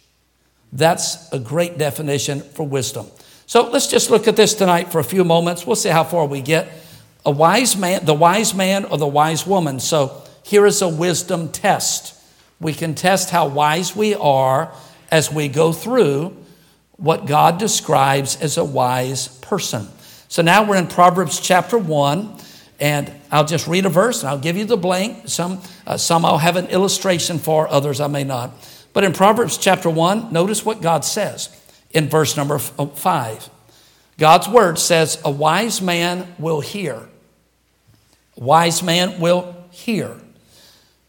That's 0.71 1.31
a 1.31 1.39
great 1.39 1.77
definition 1.77 2.41
for 2.41 2.67
wisdom. 2.67 3.07
So 3.45 3.69
let's 3.69 3.87
just 3.87 4.09
look 4.09 4.27
at 4.27 4.35
this 4.35 4.53
tonight 4.53 4.91
for 4.91 4.99
a 4.99 5.03
few 5.03 5.23
moments. 5.23 5.65
We'll 5.65 5.75
see 5.75 5.89
how 5.89 6.03
far 6.03 6.25
we 6.25 6.41
get. 6.41 6.67
A 7.25 7.31
wise 7.31 7.77
man, 7.77 8.05
the 8.05 8.13
wise 8.13 8.53
man 8.53 8.85
or 8.85 8.97
the 8.97 9.07
wise 9.07 9.47
woman. 9.47 9.79
So 9.79 10.23
here 10.43 10.65
is 10.65 10.81
a 10.81 10.89
wisdom 10.89 11.49
test. 11.49 12.13
We 12.59 12.73
can 12.73 12.95
test 12.95 13.29
how 13.29 13.47
wise 13.47 13.95
we 13.95 14.15
are 14.15 14.73
as 15.11 15.31
we 15.31 15.47
go 15.47 15.71
through 15.71 16.35
what 16.97 17.25
God 17.25 17.57
describes 17.57 18.35
as 18.41 18.57
a 18.57 18.65
wise 18.65 19.27
person. 19.39 19.87
So 20.27 20.41
now 20.41 20.67
we're 20.67 20.77
in 20.77 20.87
Proverbs 20.87 21.39
chapter 21.39 21.77
1, 21.77 22.37
and 22.79 23.11
I'll 23.31 23.45
just 23.45 23.67
read 23.67 23.85
a 23.85 23.89
verse 23.89 24.21
and 24.21 24.29
I'll 24.29 24.39
give 24.39 24.55
you 24.55 24.65
the 24.65 24.77
blank. 24.77 25.27
Some, 25.27 25.61
uh, 25.85 25.97
some 25.97 26.25
I'll 26.25 26.37
have 26.37 26.55
an 26.55 26.67
illustration 26.67 27.39
for, 27.39 27.67
others 27.67 27.99
I 27.99 28.07
may 28.07 28.23
not. 28.23 28.51
But 28.93 29.03
in 29.03 29.13
Proverbs 29.13 29.57
chapter 29.57 29.89
1, 29.89 30.31
notice 30.31 30.65
what 30.65 30.81
God 30.81 31.03
says 31.03 31.49
in 31.91 32.09
verse 32.09 32.37
number 32.37 32.55
uh, 32.77 32.85
5. 32.85 33.49
God's 34.17 34.47
word 34.47 34.79
says, 34.79 35.21
A 35.23 35.31
wise 35.31 35.81
man 35.81 36.33
will 36.39 36.61
hear. 36.61 36.95
A 36.95 38.43
wise 38.43 38.81
man 38.83 39.19
will 39.19 39.55
hear. 39.71 40.15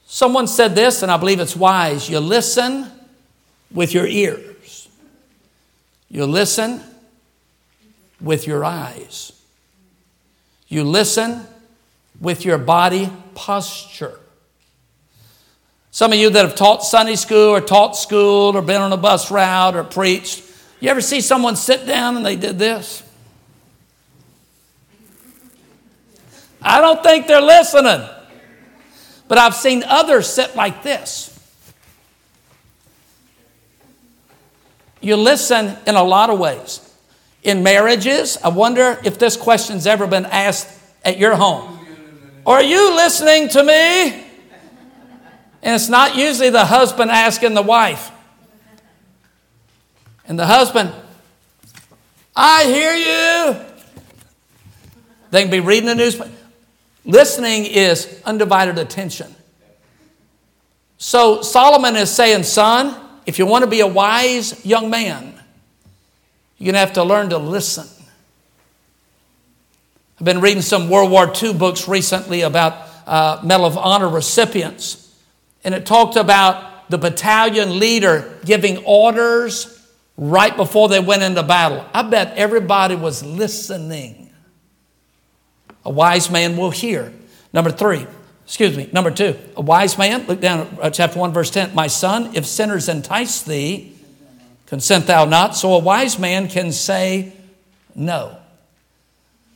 Someone 0.06 0.46
said 0.46 0.74
this, 0.74 1.02
and 1.02 1.12
I 1.12 1.16
believe 1.18 1.40
it's 1.40 1.56
wise. 1.56 2.08
You 2.08 2.20
listen 2.20 2.90
with 3.70 3.92
your 3.92 4.06
ears, 4.06 4.88
you 6.08 6.24
listen 6.24 6.80
with 8.20 8.46
your 8.46 8.64
eyes, 8.64 9.32
you 10.68 10.84
listen 10.84 11.46
with 12.20 12.44
your 12.44 12.58
body 12.58 13.10
posture. 13.34 14.18
Some 15.90 16.12
of 16.12 16.18
you 16.18 16.30
that 16.30 16.44
have 16.44 16.54
taught 16.54 16.84
Sunday 16.84 17.16
school 17.16 17.54
or 17.54 17.60
taught 17.60 17.96
school 17.96 18.56
or 18.56 18.62
been 18.62 18.80
on 18.80 18.92
a 18.92 18.96
bus 18.96 19.30
route 19.30 19.74
or 19.74 19.84
preached, 19.84 20.42
you 20.80 20.90
ever 20.90 21.00
see 21.00 21.20
someone 21.20 21.56
sit 21.56 21.86
down 21.86 22.16
and 22.16 22.24
they 22.24 22.36
did 22.36 22.58
this? 22.58 23.02
I 26.62 26.80
don't 26.80 27.02
think 27.02 27.26
they're 27.26 27.40
listening. 27.40 28.08
But 29.28 29.38
I've 29.38 29.54
seen 29.54 29.82
others 29.84 30.26
sit 30.26 30.56
like 30.56 30.82
this. 30.82 31.34
You 35.00 35.16
listen 35.16 35.76
in 35.86 35.94
a 35.94 36.02
lot 36.02 36.30
of 36.30 36.38
ways. 36.38 36.84
In 37.42 37.62
marriages, 37.62 38.36
I 38.42 38.48
wonder 38.48 38.98
if 39.04 39.18
this 39.18 39.36
question's 39.36 39.86
ever 39.86 40.06
been 40.06 40.26
asked 40.26 40.68
at 41.04 41.18
your 41.18 41.36
home. 41.36 41.77
Are 42.48 42.62
you 42.62 42.96
listening 42.96 43.50
to 43.50 43.62
me? 43.62 43.74
And 45.62 45.74
it's 45.74 45.90
not 45.90 46.16
usually 46.16 46.48
the 46.48 46.64
husband 46.64 47.10
asking 47.10 47.52
the 47.52 47.60
wife. 47.60 48.10
And 50.26 50.38
the 50.38 50.46
husband, 50.46 50.90
I 52.34 52.64
hear 52.64 52.94
you. 52.94 53.66
They 55.30 55.42
can 55.42 55.50
be 55.50 55.60
reading 55.60 55.88
the 55.88 55.94
newspaper. 55.94 56.32
Listening 57.04 57.66
is 57.66 58.22
undivided 58.24 58.78
attention. 58.78 59.34
So 60.96 61.42
Solomon 61.42 61.96
is 61.96 62.10
saying, 62.10 62.44
son, 62.44 62.98
if 63.26 63.38
you 63.38 63.44
want 63.44 63.64
to 63.64 63.70
be 63.70 63.80
a 63.80 63.86
wise 63.86 64.64
young 64.64 64.88
man, 64.88 65.34
you're 66.56 66.72
going 66.72 66.74
to 66.76 66.80
have 66.80 66.94
to 66.94 67.04
learn 67.04 67.28
to 67.28 67.36
listen. 67.36 67.86
I've 70.18 70.24
been 70.24 70.40
reading 70.40 70.62
some 70.62 70.90
World 70.90 71.12
War 71.12 71.32
II 71.40 71.54
books 71.54 71.86
recently 71.86 72.40
about 72.40 72.88
uh, 73.06 73.40
Medal 73.44 73.66
of 73.66 73.78
Honor 73.78 74.08
recipients, 74.08 75.16
and 75.62 75.72
it 75.72 75.86
talked 75.86 76.16
about 76.16 76.90
the 76.90 76.98
battalion 76.98 77.78
leader 77.78 78.36
giving 78.44 78.78
orders 78.78 79.80
right 80.16 80.56
before 80.56 80.88
they 80.88 80.98
went 80.98 81.22
into 81.22 81.44
battle. 81.44 81.86
I 81.94 82.02
bet 82.02 82.36
everybody 82.36 82.96
was 82.96 83.22
listening. 83.22 84.30
A 85.84 85.90
wise 85.90 86.28
man 86.32 86.56
will 86.56 86.72
hear. 86.72 87.12
Number 87.52 87.70
three, 87.70 88.04
excuse 88.44 88.76
me, 88.76 88.90
number 88.92 89.12
two, 89.12 89.36
a 89.56 89.62
wise 89.62 89.96
man, 89.98 90.26
look 90.26 90.40
down 90.40 90.66
at 90.66 90.80
uh, 90.80 90.90
chapter 90.90 91.20
1, 91.20 91.32
verse 91.32 91.50
10. 91.52 91.76
My 91.76 91.86
son, 91.86 92.34
if 92.34 92.44
sinners 92.44 92.88
entice 92.88 93.42
thee, 93.42 93.92
consent 94.66 95.06
thou 95.06 95.26
not. 95.26 95.54
So 95.54 95.74
a 95.74 95.78
wise 95.78 96.18
man 96.18 96.48
can 96.48 96.72
say 96.72 97.34
no. 97.94 98.36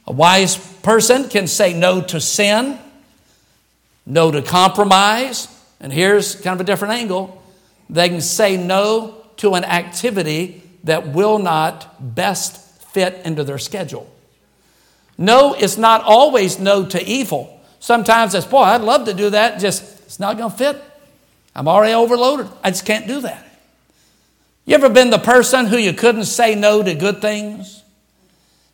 A 0.06 0.12
wise 0.12 0.56
person 0.82 1.28
can 1.28 1.46
say 1.46 1.72
no 1.74 2.02
to 2.02 2.20
sin, 2.20 2.78
no 4.04 4.30
to 4.30 4.42
compromise, 4.42 5.48
and 5.80 5.92
here's 5.92 6.34
kind 6.34 6.54
of 6.54 6.60
a 6.60 6.64
different 6.64 6.94
angle. 6.94 7.42
They 7.88 8.08
can 8.08 8.20
say 8.20 8.56
no 8.56 9.16
to 9.38 9.54
an 9.54 9.64
activity 9.64 10.62
that 10.84 11.08
will 11.08 11.38
not 11.38 12.14
best 12.14 12.58
fit 12.92 13.20
into 13.24 13.44
their 13.44 13.58
schedule. 13.58 14.10
No 15.18 15.54
is 15.54 15.78
not 15.78 16.02
always 16.02 16.58
no 16.58 16.84
to 16.86 17.04
evil. 17.04 17.60
Sometimes 17.78 18.34
it's, 18.34 18.46
boy, 18.46 18.62
I'd 18.62 18.80
love 18.80 19.06
to 19.06 19.14
do 19.14 19.30
that, 19.30 19.60
just 19.60 19.82
it's 20.04 20.18
not 20.18 20.36
going 20.36 20.50
to 20.50 20.56
fit. 20.56 20.82
I'm 21.54 21.68
already 21.68 21.94
overloaded. 21.94 22.48
I 22.62 22.70
just 22.70 22.86
can't 22.86 23.06
do 23.06 23.20
that. 23.22 23.46
You 24.64 24.74
ever 24.74 24.88
been 24.88 25.10
the 25.10 25.18
person 25.18 25.66
who 25.66 25.76
you 25.76 25.92
couldn't 25.92 26.24
say 26.24 26.54
no 26.54 26.82
to 26.82 26.94
good 26.94 27.20
things? 27.20 27.81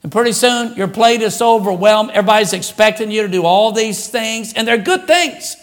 And 0.03 0.13
pretty 0.13 0.33
soon 0.33 0.75
your 0.77 0.89
plate 0.89 1.23
is 1.23 1.37
so 1.37 1.57
overwhelmed, 1.57 2.11
everybody's 2.11 2.53
expecting 2.53 3.11
you 3.11 3.23
to 3.23 3.29
do 3.29 3.45
all 3.45 3.73
these 3.73 4.09
things, 4.09 4.53
and 4.55 4.67
they're 4.67 4.79
good 4.79 5.07
things. 5.07 5.57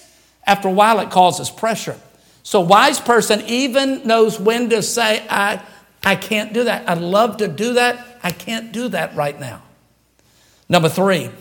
After 0.45 0.67
a 0.67 0.71
while, 0.71 0.99
it 0.99 1.09
causes 1.09 1.49
pressure. 1.49 1.99
So, 2.43 2.61
wise 2.61 2.99
person 2.99 3.41
even 3.47 4.05
knows 4.05 4.39
when 4.39 4.69
to 4.69 4.83
say, 4.83 5.25
I, 5.29 5.61
I 6.03 6.15
can't 6.15 6.53
do 6.53 6.65
that. 6.65 6.87
I'd 6.87 6.99
love 6.99 7.37
to 7.37 7.47
do 7.47 7.73
that. 7.73 8.05
I 8.21 8.31
can't 8.31 8.71
do 8.71 8.89
that 8.89 9.15
right 9.15 9.39
now. 9.39 9.63
Number 10.69 10.89
three, 10.89 11.31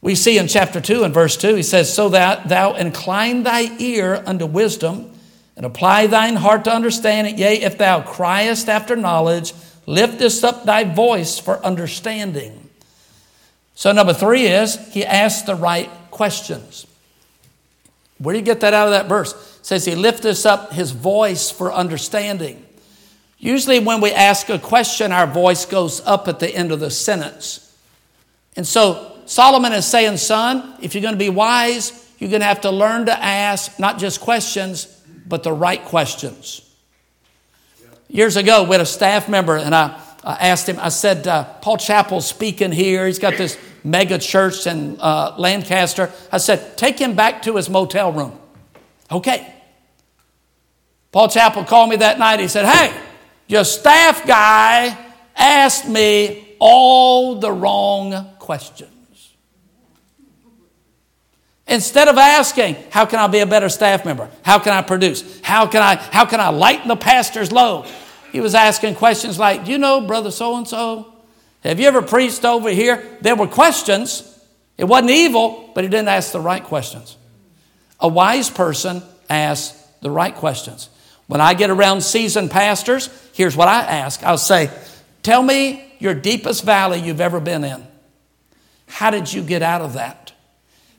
we 0.00 0.14
see 0.14 0.38
in 0.38 0.48
chapter 0.48 0.80
2 0.80 1.04
and 1.04 1.12
verse 1.12 1.36
2, 1.36 1.56
he 1.56 1.62
says, 1.62 1.92
So 1.92 2.08
that 2.10 2.48
thou 2.48 2.74
incline 2.74 3.42
thy 3.42 3.70
ear 3.78 4.22
unto 4.24 4.46
wisdom 4.46 5.12
and 5.56 5.66
apply 5.66 6.06
thine 6.06 6.36
heart 6.36 6.64
to 6.64 6.72
understanding. 6.72 7.36
Yea, 7.36 7.60
if 7.60 7.76
thou 7.76 8.00
criest 8.00 8.70
after 8.70 8.96
knowledge, 8.96 9.52
liftest 9.86 10.44
up 10.44 10.64
thy 10.64 10.84
voice 10.84 11.38
for 11.38 11.64
understanding. 11.64 12.68
So, 13.74 13.92
number 13.92 14.12
three 14.12 14.46
is 14.46 14.76
he 14.92 15.04
asks 15.04 15.42
the 15.42 15.54
right 15.54 15.90
questions. 16.10 16.86
Where 18.18 18.34
do 18.34 18.38
you 18.38 18.44
get 18.44 18.60
that 18.60 18.74
out 18.74 18.86
of 18.86 18.92
that 18.92 19.08
verse? 19.08 19.32
It 19.32 19.66
says 19.66 19.84
he 19.86 19.94
lifteth 19.94 20.44
up 20.44 20.72
his 20.72 20.90
voice 20.90 21.50
for 21.50 21.72
understanding. 21.72 22.66
Usually, 23.38 23.78
when 23.78 24.02
we 24.02 24.12
ask 24.12 24.50
a 24.50 24.58
question, 24.58 25.12
our 25.12 25.26
voice 25.26 25.64
goes 25.64 26.00
up 26.02 26.28
at 26.28 26.40
the 26.40 26.54
end 26.54 26.72
of 26.72 26.80
the 26.80 26.90
sentence. 26.90 27.74
And 28.56 28.66
so 28.66 29.16
Solomon 29.24 29.72
is 29.72 29.86
saying, 29.86 30.18
son, 30.18 30.74
if 30.82 30.94
you're 30.94 31.02
going 31.02 31.14
to 31.14 31.18
be 31.18 31.30
wise, 31.30 32.12
you're 32.18 32.28
going 32.28 32.40
to 32.40 32.46
have 32.46 32.60
to 32.62 32.70
learn 32.70 33.06
to 33.06 33.18
ask 33.18 33.78
not 33.78 33.98
just 33.98 34.20
questions, 34.20 34.86
but 35.26 35.42
the 35.42 35.52
right 35.52 35.82
questions. 35.82 36.69
Years 38.10 38.36
ago, 38.36 38.64
we 38.64 38.72
had 38.72 38.80
a 38.80 38.86
staff 38.86 39.28
member, 39.28 39.56
and 39.56 39.74
I, 39.74 40.00
I 40.24 40.48
asked 40.48 40.68
him, 40.68 40.78
I 40.80 40.88
said, 40.88 41.26
uh, 41.26 41.44
Paul 41.44 41.76
Chappell's 41.76 42.26
speaking 42.26 42.72
here. 42.72 43.06
He's 43.06 43.20
got 43.20 43.36
this 43.36 43.56
mega 43.84 44.18
church 44.18 44.66
in 44.66 44.98
uh, 45.00 45.36
Lancaster. 45.38 46.10
I 46.32 46.38
said, 46.38 46.76
take 46.76 46.98
him 46.98 47.14
back 47.14 47.42
to 47.42 47.56
his 47.56 47.70
motel 47.70 48.12
room. 48.12 48.36
Okay. 49.12 49.54
Paul 51.12 51.28
Chappell 51.28 51.64
called 51.64 51.90
me 51.90 51.96
that 51.96 52.18
night. 52.18 52.40
He 52.40 52.48
said, 52.48 52.66
Hey, 52.66 52.96
your 53.48 53.64
staff 53.64 54.26
guy 54.26 54.96
asked 55.36 55.88
me 55.88 56.54
all 56.58 57.40
the 57.40 57.50
wrong 57.50 58.28
questions. 58.38 58.90
Instead 61.70 62.08
of 62.08 62.18
asking, 62.18 62.76
how 62.90 63.06
can 63.06 63.20
I 63.20 63.28
be 63.28 63.38
a 63.38 63.46
better 63.46 63.68
staff 63.68 64.04
member? 64.04 64.28
How 64.42 64.58
can 64.58 64.72
I 64.72 64.82
produce? 64.82 65.40
How 65.40 65.68
can 65.68 65.80
I, 65.80 65.94
how 65.94 66.26
can 66.26 66.40
I 66.40 66.48
lighten 66.48 66.88
the 66.88 66.96
pastor's 66.96 67.52
load? 67.52 67.86
He 68.32 68.40
was 68.40 68.56
asking 68.56 68.96
questions 68.96 69.38
like, 69.38 69.64
Do 69.64 69.70
you 69.70 69.78
know, 69.78 70.00
brother 70.00 70.32
so 70.32 70.56
and 70.56 70.66
so? 70.66 71.14
Have 71.62 71.78
you 71.78 71.86
ever 71.86 72.02
preached 72.02 72.44
over 72.44 72.70
here? 72.70 73.06
There 73.20 73.36
were 73.36 73.46
questions. 73.46 74.26
It 74.76 74.84
wasn't 74.84 75.10
evil, 75.10 75.70
but 75.72 75.84
he 75.84 75.90
didn't 75.90 76.08
ask 76.08 76.32
the 76.32 76.40
right 76.40 76.62
questions. 76.62 77.16
A 78.00 78.08
wise 78.08 78.50
person 78.50 79.02
asks 79.28 79.80
the 80.00 80.10
right 80.10 80.34
questions. 80.34 80.88
When 81.28 81.40
I 81.40 81.54
get 81.54 81.70
around 81.70 82.00
seasoned 82.00 82.50
pastors, 82.50 83.10
here's 83.32 83.56
what 83.56 83.68
I 83.68 83.82
ask 83.82 84.24
I'll 84.24 84.38
say, 84.38 84.70
Tell 85.22 85.42
me 85.42 85.94
your 86.00 86.14
deepest 86.14 86.64
valley 86.64 86.98
you've 86.98 87.20
ever 87.20 87.38
been 87.38 87.62
in. 87.62 87.86
How 88.88 89.10
did 89.10 89.32
you 89.32 89.42
get 89.42 89.62
out 89.62 89.82
of 89.82 89.92
that? 89.92 90.29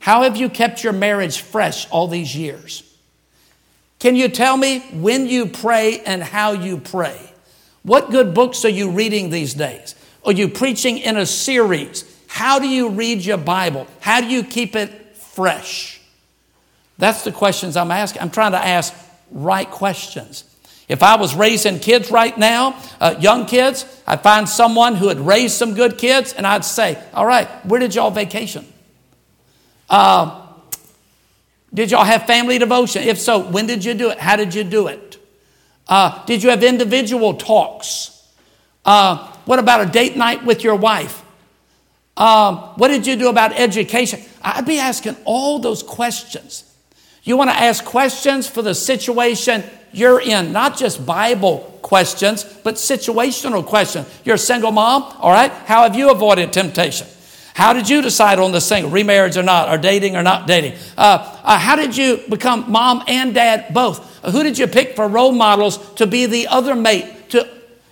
How 0.01 0.24
have 0.24 0.36
you 0.36 0.50
kept 0.50 0.84
your 0.84 0.93
marriage 0.93 1.41
fresh 1.41 1.88
all 1.91 2.08
these 2.08 2.36
years? 2.36 2.84
Can 4.00 4.15
you 4.15 4.29
tell 4.29 4.58
me 4.58 4.79
when 4.93 5.27
you 5.27 5.46
pray 5.46 6.00
and 6.00 6.24
how 6.24 6.53
you 6.53 6.79
pray? 6.79 7.20
What 7.84 8.10
good 8.10 8.34
books 8.34 8.65
are 8.65 8.70
you 8.70 8.89
reading 8.89 9.29
these 9.29 9.53
days? 9.53 9.93
Are 10.25 10.31
you 10.31 10.50
preaching 10.50 10.98
in 10.98 11.17
a 11.17 11.25
series? 11.27 12.03
How 12.25 12.58
do 12.58 12.67
you 12.67 12.89
read 12.89 13.24
your 13.24 13.38
Bible? 13.38 13.86
How 14.00 14.22
do 14.22 14.27
you 14.27 14.43
keep 14.43 14.75
it 14.75 14.89
fresh? 15.17 16.01
That's 16.98 17.24
the 17.24 17.31
questions 17.31 17.77
I'm 17.77 17.91
asking. 17.91 18.24
I'm 18.24 18.31
trying 18.31 18.53
to 18.53 18.63
ask 18.65 18.96
right 19.29 19.70
questions. 19.70 20.46
If 20.89 21.03
I 21.03 21.17
was 21.17 21.36
raising 21.36 21.79
kids 21.79 22.10
right 22.10 22.36
now, 22.36 22.75
uh, 23.00 23.15
young 23.20 23.46
kids, 23.46 23.86
I'd 24.08 24.24
find 24.24 24.50
someone 24.50 24.96
who 24.96 25.10
had 25.10 25.20
raised 25.20 25.58
some 25.58 25.75
good 25.75 26.00
kids, 26.00 26.34
and 26.34 26.48
I'd 26.48 26.65
say, 26.65 27.01
All 27.13 27.25
right, 27.25 27.48
where 27.67 27.79
did 27.79 27.93
y'all 27.93 28.10
vacation? 28.10 28.65
Uh, 29.91 30.48
did 31.74 31.91
y'all 31.91 32.05
have 32.05 32.25
family 32.25 32.57
devotion? 32.57 33.03
If 33.03 33.19
so, 33.19 33.39
when 33.39 33.67
did 33.67 33.83
you 33.83 33.93
do 33.93 34.10
it? 34.10 34.19
How 34.19 34.38
did 34.38 34.55
you 34.55 34.63
do 34.63 34.88
it? 34.88 35.17
Uh, 35.88 36.24
did 36.25 36.41
you 36.41 36.50
have 36.50 36.63
individual 36.63 37.33
talks? 37.33 38.25
Uh, 38.86 39.27
what 39.45 39.60
about 39.60 39.81
a 39.81 39.86
date 39.86 40.15
night 40.15 40.45
with 40.45 40.63
your 40.63 40.75
wife? 40.75 41.21
Um, 42.15 42.57
what 42.77 42.88
did 42.88 43.05
you 43.05 43.17
do 43.17 43.27
about 43.27 43.53
education? 43.60 44.21
I'd 44.41 44.65
be 44.65 44.79
asking 44.79 45.17
all 45.25 45.60
those 45.60 45.83
questions. 45.83 46.63
You 47.24 47.36
want 47.36 47.50
to 47.50 47.55
ask 47.55 47.83
questions 47.83 48.48
for 48.48 48.62
the 48.62 48.74
situation 48.74 49.63
you're 49.91 50.21
in, 50.21 50.53
not 50.53 50.77
just 50.77 51.05
Bible 51.05 51.79
questions, 51.81 52.45
but 52.63 52.75
situational 52.75 53.65
questions. 53.65 54.07
You're 54.24 54.36
a 54.36 54.39
single 54.39 54.71
mom, 54.71 55.03
all 55.19 55.31
right? 55.31 55.51
How 55.51 55.83
have 55.83 55.95
you 55.95 56.12
avoided 56.12 56.53
temptation? 56.53 57.07
How 57.53 57.74
did 57.74 57.89
you 57.89 58.01
decide 58.01 58.39
on 58.39 58.51
this 58.51 58.67
thing, 58.67 58.91
remarriage 58.91 59.38
or 59.38 59.43
not, 59.43 59.70
or 59.70 59.77
dating 59.77 60.15
or 60.15 60.24
not 60.24 60.48
dating? 60.48 60.74
Uh, 60.98 61.39
uh, 61.43 61.58
how 61.58 61.75
did 61.75 61.98
you 61.98 62.22
become 62.29 62.72
mom 62.72 63.03
and 63.08 63.34
dad 63.34 63.74
both? 63.74 64.24
Who 64.24 64.43
did 64.43 64.58
you 64.58 64.67
pick 64.67 64.96
for 64.96 65.08
role 65.08 65.31
models 65.31 65.77
to 65.96 66.08
be 66.08 66.25
the 66.25 66.48
other 66.48 66.75
mate? 66.75 67.29
To, 67.31 67.48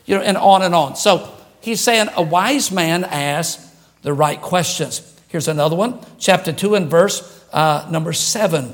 you 0.06 0.16
know, 0.16 0.22
and 0.22 0.38
on 0.38 0.62
and 0.62 0.74
on. 0.74 0.96
So 0.96 1.34
he's 1.62 1.82
saying 1.82 2.10
a 2.16 2.22
wise 2.22 2.72
man 2.72 3.04
asks 3.04 3.66
the 4.02 4.14
right 4.14 4.42
questions. 4.42 5.06
Here's 5.28 5.48
another 5.48 5.76
one, 5.76 6.00
chapter 6.18 6.54
2 6.54 6.76
and 6.76 6.90
verse 6.90 7.46
uh, 7.52 7.88
number 7.92 8.14
7. 8.14 8.74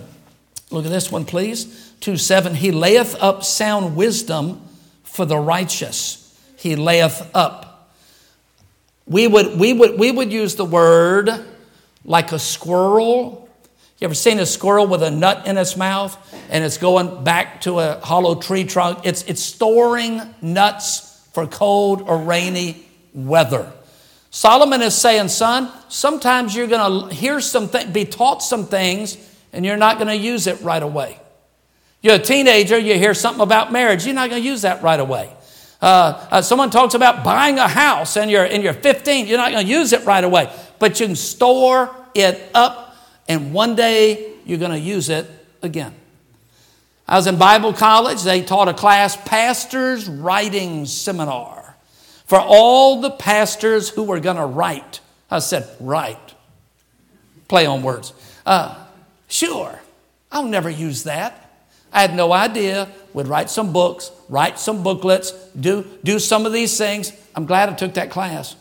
Look 0.71 0.85
at 0.85 0.91
this 0.91 1.11
one, 1.11 1.25
please. 1.25 1.93
2 2.01 2.17
7. 2.17 2.55
He 2.55 2.71
layeth 2.71 3.15
up 3.21 3.43
sound 3.43 3.95
wisdom 3.95 4.61
for 5.03 5.25
the 5.25 5.37
righteous. 5.37 6.21
He 6.57 6.75
layeth 6.75 7.29
up. 7.33 7.64
We 9.07 9.27
would, 9.27 9.59
we 9.59 9.73
would, 9.73 9.99
we 9.99 10.11
would 10.11 10.31
use 10.31 10.55
the 10.55 10.65
word 10.65 11.29
like 12.03 12.31
a 12.31 12.39
squirrel. 12.39 13.49
You 13.99 14.05
ever 14.05 14.13
seen 14.13 14.39
a 14.39 14.45
squirrel 14.45 14.87
with 14.87 15.03
a 15.03 15.11
nut 15.11 15.47
in 15.47 15.57
its 15.57 15.77
mouth 15.77 16.17
and 16.49 16.63
it's 16.63 16.77
going 16.77 17.23
back 17.23 17.61
to 17.61 17.79
a 17.79 17.99
hollow 18.03 18.35
tree 18.35 18.63
trunk? 18.63 18.99
It's, 19.03 19.23
it's 19.23 19.41
storing 19.41 20.21
nuts 20.41 21.27
for 21.33 21.47
cold 21.47 22.01
or 22.01 22.17
rainy 22.17 22.85
weather. 23.13 23.71
Solomon 24.31 24.81
is 24.81 24.95
saying, 24.95 25.29
son, 25.29 25.71
sometimes 25.87 26.55
you're 26.55 26.67
going 26.67 27.09
to 27.09 27.15
hear 27.15 27.39
some 27.39 27.69
th- 27.69 27.93
be 27.93 28.05
taught 28.05 28.43
some 28.43 28.65
things 28.65 29.17
and 29.53 29.65
you're 29.65 29.77
not 29.77 29.97
going 29.97 30.09
to 30.09 30.15
use 30.15 30.47
it 30.47 30.59
right 30.61 30.83
away. 30.83 31.17
You're 32.01 32.15
a 32.15 32.19
teenager, 32.19 32.77
you 32.77 32.95
hear 32.95 33.13
something 33.13 33.41
about 33.41 33.71
marriage, 33.71 34.05
you're 34.05 34.13
not 34.13 34.29
going 34.29 34.41
to 34.41 34.47
use 34.47 34.63
that 34.63 34.83
right 34.83 34.99
away. 34.99 35.31
Uh, 35.81 36.27
uh, 36.31 36.41
someone 36.41 36.69
talks 36.69 36.93
about 36.93 37.23
buying 37.23 37.59
a 37.59 37.67
house 37.67 38.17
and 38.17 38.31
you're, 38.31 38.45
and 38.45 38.63
you're 38.63 38.73
15, 38.73 39.27
you're 39.27 39.37
not 39.37 39.51
going 39.51 39.65
to 39.65 39.71
use 39.71 39.93
it 39.93 40.05
right 40.05 40.23
away, 40.23 40.51
but 40.79 40.99
you 40.99 41.07
can 41.07 41.15
store 41.15 41.93
it 42.13 42.49
up 42.53 42.95
and 43.27 43.53
one 43.53 43.75
day 43.75 44.33
you're 44.45 44.57
going 44.57 44.71
to 44.71 44.79
use 44.79 45.09
it 45.09 45.29
again. 45.61 45.93
I 47.07 47.17
was 47.17 47.27
in 47.27 47.37
Bible 47.37 47.73
college, 47.73 48.23
they 48.23 48.41
taught 48.41 48.67
a 48.67 48.73
class, 48.73 49.15
Pastors 49.15 50.09
Writing 50.09 50.85
Seminar, 50.85 51.75
for 52.25 52.39
all 52.39 53.01
the 53.01 53.11
pastors 53.11 53.89
who 53.89 54.03
were 54.03 54.19
going 54.19 54.37
to 54.37 54.45
write. 54.45 55.01
I 55.29 55.39
said, 55.39 55.67
write. 55.79 56.33
Play 57.47 57.65
on 57.67 57.83
words. 57.83 58.13
Uh, 58.45 58.85
Sure, 59.27 59.81
I'll 60.31 60.45
never 60.45 60.69
use 60.69 61.03
that. 61.03 61.44
I 61.95 62.01
had 62.01 62.13
no 62.13 62.33
idea. 62.33 62.89
Would 63.13 63.29
write 63.29 63.49
some 63.49 63.71
books, 63.71 64.11
write 64.27 64.59
some 64.59 64.83
booklets, 64.83 65.31
do, 65.59 65.85
do 66.03 66.19
some 66.19 66.45
of 66.45 66.51
these 66.51 66.77
things. 66.77 67.13
I'm 67.33 67.45
glad 67.45 67.69
I 67.69 67.73
took 67.73 67.93
that 67.93 68.11
class. 68.11 68.57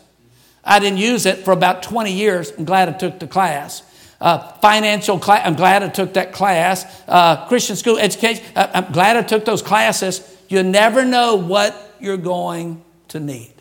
I 0.62 0.78
didn't 0.78 0.98
use 0.98 1.26
it 1.26 1.38
for 1.38 1.50
about 1.50 1.82
20 1.82 2.12
years. 2.12 2.52
I'm 2.56 2.64
glad 2.64 2.88
I 2.88 2.92
took 2.92 3.18
the 3.18 3.26
class. 3.26 3.82
Uh, 4.20 4.52
financial 4.58 5.18
class, 5.18 5.44
I'm 5.44 5.56
glad 5.56 5.82
I 5.82 5.88
took 5.88 6.14
that 6.14 6.32
class. 6.32 6.86
Uh, 7.08 7.44
Christian 7.48 7.74
school 7.74 7.98
education, 7.98 8.44
uh, 8.54 8.68
I'm 8.72 8.92
glad 8.92 9.16
I 9.16 9.22
took 9.22 9.44
those 9.44 9.60
classes. 9.60 10.22
You 10.48 10.62
never 10.62 11.04
know 11.04 11.34
what 11.34 11.96
you're 11.98 12.16
going 12.16 12.82
to 13.08 13.18
need. 13.18 13.52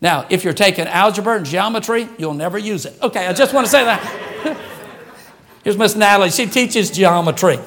Now, 0.00 0.26
if 0.30 0.42
you're 0.42 0.54
taking 0.54 0.86
algebra 0.86 1.36
and 1.36 1.44
geometry, 1.44 2.08
you'll 2.16 2.34
never 2.34 2.56
use 2.56 2.86
it. 2.86 2.94
Okay, 3.02 3.26
I 3.26 3.34
just 3.34 3.52
want 3.52 3.66
to 3.66 3.70
say 3.70 3.84
that. 3.84 4.00
Here's 5.64 5.76
Miss 5.76 5.94
Natalie. 5.94 6.30
She 6.30 6.46
teaches 6.46 6.90
geometry. 6.90 7.58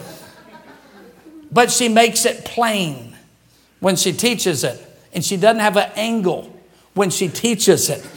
But 1.52 1.72
she 1.72 1.90
makes 1.90 2.26
it 2.26 2.46
plain 2.46 3.16
when 3.80 3.96
she 3.96 4.14
teaches 4.14 4.64
it. 4.64 4.86
And 5.14 5.26
she 5.26 5.38
doesn't 5.38 5.62
have 5.62 5.78
an 5.78 5.92
angle 5.96 6.56
when 6.94 7.10
she 7.10 7.28
teaches 7.28 7.90
it. 7.90 8.08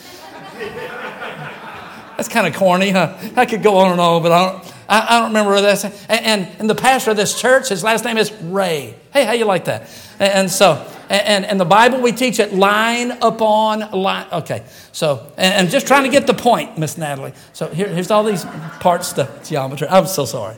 That's 2.16 2.28
kind 2.28 2.46
of 2.46 2.54
corny, 2.54 2.90
huh? 2.90 3.16
I 3.34 3.46
could 3.46 3.62
go 3.62 3.78
on 3.78 3.92
and 3.92 4.00
on, 4.00 4.22
but 4.22 4.32
I 4.32 4.52
don't, 4.52 4.74
I, 4.88 5.06
I 5.08 5.20
don't 5.20 5.28
remember 5.30 5.60
that. 5.60 5.84
And, 5.84 5.94
and, 6.10 6.48
and, 6.60 6.70
the 6.70 6.74
pastor 6.74 7.12
of 7.12 7.16
this 7.16 7.40
church, 7.40 7.70
his 7.70 7.82
last 7.82 8.04
name 8.04 8.18
is 8.18 8.30
Ray. 8.42 8.94
Hey, 9.12 9.24
how 9.24 9.32
you 9.32 9.44
like 9.44 9.64
that? 9.64 9.88
And, 10.20 10.32
and 10.32 10.50
so, 10.50 10.86
and, 11.08 11.44
and 11.44 11.58
the 11.58 11.64
Bible, 11.64 12.00
we 12.00 12.12
teach 12.12 12.38
it 12.38 12.54
line 12.54 13.12
upon 13.22 13.90
line. 13.90 14.26
Okay, 14.30 14.62
so, 14.92 15.32
and, 15.36 15.68
just 15.70 15.86
trying 15.86 16.04
to 16.04 16.10
get 16.10 16.26
the 16.26 16.34
point, 16.34 16.78
Miss 16.78 16.96
Natalie. 16.96 17.32
So 17.54 17.68
here, 17.68 17.88
here's 17.88 18.10
all 18.10 18.24
these 18.24 18.44
parts 18.80 19.14
to 19.14 19.28
geometry. 19.44 19.88
I'm 19.88 20.06
so 20.06 20.24
sorry. 20.24 20.56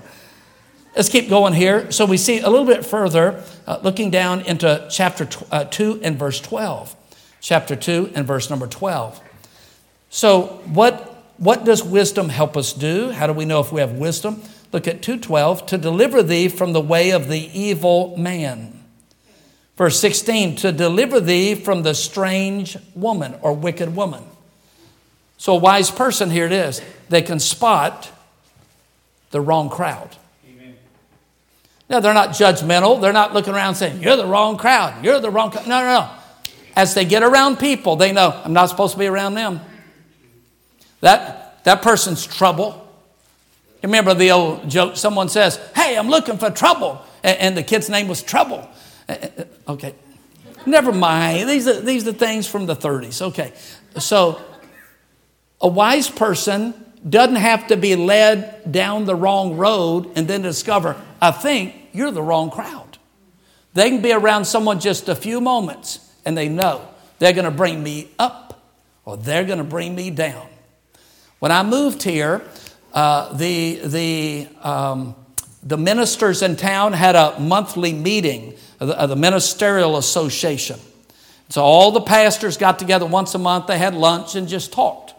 Let's 0.96 1.08
keep 1.08 1.28
going 1.28 1.54
here. 1.54 1.90
So 1.90 2.06
we 2.06 2.16
see 2.16 2.40
a 2.40 2.48
little 2.48 2.66
bit 2.66 2.86
further, 2.86 3.42
uh, 3.66 3.80
looking 3.82 4.10
down 4.10 4.42
into 4.42 4.86
chapter 4.90 5.24
tw- 5.24 5.52
uh, 5.52 5.64
2 5.64 6.00
and 6.02 6.18
verse 6.18 6.40
12. 6.40 6.94
Chapter 7.40 7.76
2 7.76 8.12
and 8.14 8.26
verse 8.26 8.48
number 8.48 8.66
12. 8.66 9.20
So, 10.08 10.62
what, 10.66 11.24
what 11.38 11.64
does 11.64 11.82
wisdom 11.82 12.28
help 12.28 12.56
us 12.56 12.72
do? 12.72 13.10
How 13.10 13.26
do 13.26 13.32
we 13.32 13.44
know 13.44 13.60
if 13.60 13.72
we 13.72 13.80
have 13.80 13.92
wisdom? 13.92 14.42
Look 14.72 14.88
at 14.88 15.02
2:12 15.02 15.66
to 15.66 15.78
deliver 15.78 16.22
thee 16.22 16.48
from 16.48 16.72
the 16.72 16.80
way 16.80 17.10
of 17.10 17.28
the 17.28 17.50
evil 17.58 18.16
man 18.16 18.74
Verse 19.76 19.98
16, 19.98 20.56
to 20.56 20.72
deliver 20.72 21.20
thee 21.20 21.54
from 21.54 21.82
the 21.82 21.94
strange 21.94 22.76
woman 22.94 23.34
or 23.42 23.52
wicked 23.52 23.96
woman. 23.96 24.22
So, 25.36 25.54
a 25.54 25.58
wise 25.58 25.90
person, 25.90 26.30
here 26.30 26.46
it 26.46 26.52
is, 26.52 26.80
they 27.08 27.22
can 27.22 27.40
spot 27.40 28.10
the 29.30 29.40
wrong 29.40 29.68
crowd. 29.68 30.16
Now, 31.88 32.00
they're 32.00 32.14
not 32.14 32.30
judgmental. 32.30 33.00
They're 33.00 33.12
not 33.12 33.34
looking 33.34 33.54
around 33.54 33.74
saying, 33.74 34.02
You're 34.02 34.16
the 34.16 34.26
wrong 34.26 34.56
crowd. 34.56 35.04
You're 35.04 35.20
the 35.20 35.30
wrong 35.30 35.50
crowd. 35.50 35.66
No, 35.66 35.80
no, 35.80 36.00
no. 36.00 36.10
As 36.76 36.94
they 36.94 37.04
get 37.04 37.22
around 37.22 37.58
people, 37.58 37.96
they 37.96 38.12
know, 38.12 38.40
I'm 38.44 38.52
not 38.52 38.68
supposed 38.68 38.94
to 38.94 38.98
be 38.98 39.06
around 39.06 39.34
them. 39.34 39.60
That, 41.00 41.62
that 41.64 41.82
person's 41.82 42.26
trouble. 42.26 42.80
Remember 43.82 44.14
the 44.14 44.30
old 44.30 44.68
joke? 44.68 44.96
Someone 44.96 45.28
says, 45.28 45.60
Hey, 45.74 45.96
I'm 45.96 46.08
looking 46.08 46.38
for 46.38 46.50
trouble. 46.50 47.02
And, 47.22 47.38
and 47.38 47.56
the 47.56 47.62
kid's 47.62 47.90
name 47.90 48.08
was 48.08 48.22
Trouble. 48.22 48.68
Okay. 49.68 49.94
Never 50.66 50.92
mind. 50.92 51.48
These 51.48 51.68
are, 51.68 51.80
these 51.80 52.08
are 52.08 52.12
things 52.12 52.46
from 52.46 52.66
the 52.66 52.76
30s. 52.76 53.20
Okay. 53.20 53.52
So, 53.98 54.40
a 55.60 55.68
wise 55.68 56.10
person 56.10 56.74
doesn't 57.08 57.36
have 57.36 57.66
to 57.68 57.76
be 57.76 57.96
led 57.96 58.70
down 58.70 59.04
the 59.04 59.14
wrong 59.14 59.56
road 59.56 60.10
and 60.16 60.26
then 60.26 60.42
discover, 60.42 60.96
I 61.20 61.30
think 61.30 61.74
you're 61.92 62.10
the 62.10 62.22
wrong 62.22 62.50
crowd. 62.50 62.98
They 63.74 63.90
can 63.90 64.00
be 64.00 64.12
around 64.12 64.46
someone 64.46 64.80
just 64.80 65.08
a 65.08 65.14
few 65.14 65.40
moments 65.40 66.00
and 66.24 66.36
they 66.36 66.48
know 66.48 66.88
they're 67.18 67.32
going 67.32 67.44
to 67.44 67.50
bring 67.50 67.82
me 67.82 68.08
up 68.18 68.62
or 69.04 69.16
they're 69.16 69.44
going 69.44 69.58
to 69.58 69.64
bring 69.64 69.94
me 69.94 70.10
down. 70.10 70.46
When 71.40 71.52
I 71.52 71.62
moved 71.62 72.02
here, 72.02 72.42
uh, 72.94 73.32
the, 73.34 73.80
the, 73.84 74.48
um, 74.62 75.14
the 75.62 75.76
ministers 75.76 76.42
in 76.42 76.56
town 76.56 76.92
had 76.92 77.16
a 77.16 77.38
monthly 77.38 77.92
meeting 77.92 78.54
of 78.80 78.88
the, 78.88 78.98
of 78.98 79.08
the 79.10 79.16
Ministerial 79.16 79.96
Association. 79.96 80.78
So 81.48 81.62
all 81.62 81.90
the 81.90 82.00
pastors 82.00 82.56
got 82.56 82.78
together 82.78 83.06
once 83.06 83.34
a 83.34 83.38
month, 83.38 83.66
they 83.66 83.78
had 83.78 83.94
lunch 83.94 84.36
and 84.36 84.48
just 84.48 84.72
talked. 84.72 85.13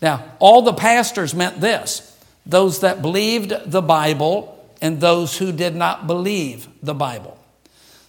Now, 0.00 0.24
all 0.38 0.62
the 0.62 0.72
pastors 0.72 1.34
meant 1.34 1.60
this 1.60 2.06
those 2.46 2.80
that 2.80 3.02
believed 3.02 3.52
the 3.66 3.82
Bible 3.82 4.56
and 4.80 5.00
those 5.00 5.36
who 5.36 5.52
did 5.52 5.76
not 5.76 6.06
believe 6.06 6.68
the 6.82 6.94
Bible. 6.94 7.36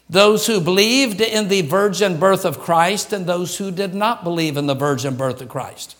Those 0.10 0.48
who 0.48 0.60
believed 0.60 1.22
in 1.22 1.48
the 1.48 1.62
virgin 1.62 2.20
birth 2.20 2.44
of 2.44 2.60
Christ 2.60 3.14
and 3.14 3.26
those 3.26 3.58
who 3.58 3.72
did 3.72 3.94
not 3.94 4.24
believe 4.24 4.58
in 4.58 4.68
the 4.68 4.76
virgin 4.76 5.16
birth 5.16 5.42
of 5.42 5.50
Christ. 5.50 5.96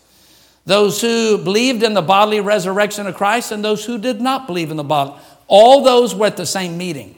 Those 0.64 1.00
who 1.00 1.38
believed 1.38 1.82
in 1.82 1.94
the 1.94 2.02
bodily 2.02 2.40
resurrection 2.40 3.06
of 3.06 3.14
Christ 3.14 3.52
and 3.52 3.64
those 3.64 3.84
who 3.84 3.98
did 3.98 4.20
not 4.20 4.46
believe 4.46 4.70
in 4.70 4.76
the 4.76 4.84
body. 4.84 5.12
All 5.46 5.82
those 5.82 6.14
were 6.14 6.26
at 6.26 6.36
the 6.36 6.46
same 6.46 6.76
meeting. 6.76 7.16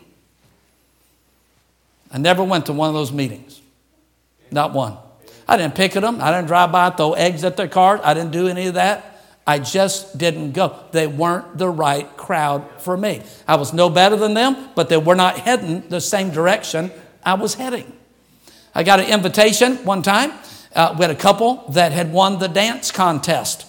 I 2.10 2.18
never 2.18 2.44
went 2.44 2.66
to 2.66 2.72
one 2.72 2.88
of 2.88 2.94
those 2.94 3.12
meetings. 3.12 3.60
Not 4.50 4.72
one. 4.72 4.96
I 5.46 5.56
didn't 5.56 5.74
pick 5.74 5.96
at 5.96 6.02
them. 6.02 6.20
I 6.20 6.30
didn't 6.30 6.46
drive 6.46 6.72
by, 6.72 6.90
throw 6.90 7.12
eggs 7.12 7.44
at 7.44 7.56
their 7.56 7.68
cars. 7.68 8.00
I 8.02 8.14
didn't 8.14 8.32
do 8.32 8.48
any 8.48 8.66
of 8.66 8.74
that. 8.74 9.14
I 9.46 9.58
just 9.58 10.16
didn't 10.16 10.52
go. 10.52 10.78
They 10.92 11.06
weren't 11.06 11.58
the 11.58 11.68
right 11.68 12.16
crowd 12.16 12.64
for 12.80 12.96
me. 12.96 13.22
I 13.46 13.56
was 13.56 13.74
no 13.74 13.90
better 13.90 14.16
than 14.16 14.32
them, 14.34 14.70
but 14.74 14.88
they 14.88 14.96
were 14.96 15.14
not 15.14 15.38
heading 15.38 15.86
the 15.88 16.00
same 16.00 16.30
direction 16.30 16.90
I 17.22 17.34
was 17.34 17.54
heading. 17.54 17.92
I 18.74 18.82
got 18.82 19.00
an 19.00 19.06
invitation 19.06 19.76
one 19.84 20.02
time. 20.02 20.32
Uh, 20.74 20.94
we 20.98 21.02
had 21.02 21.10
a 21.10 21.18
couple 21.18 21.64
that 21.70 21.92
had 21.92 22.12
won 22.12 22.38
the 22.38 22.48
dance 22.48 22.90
contest, 22.90 23.66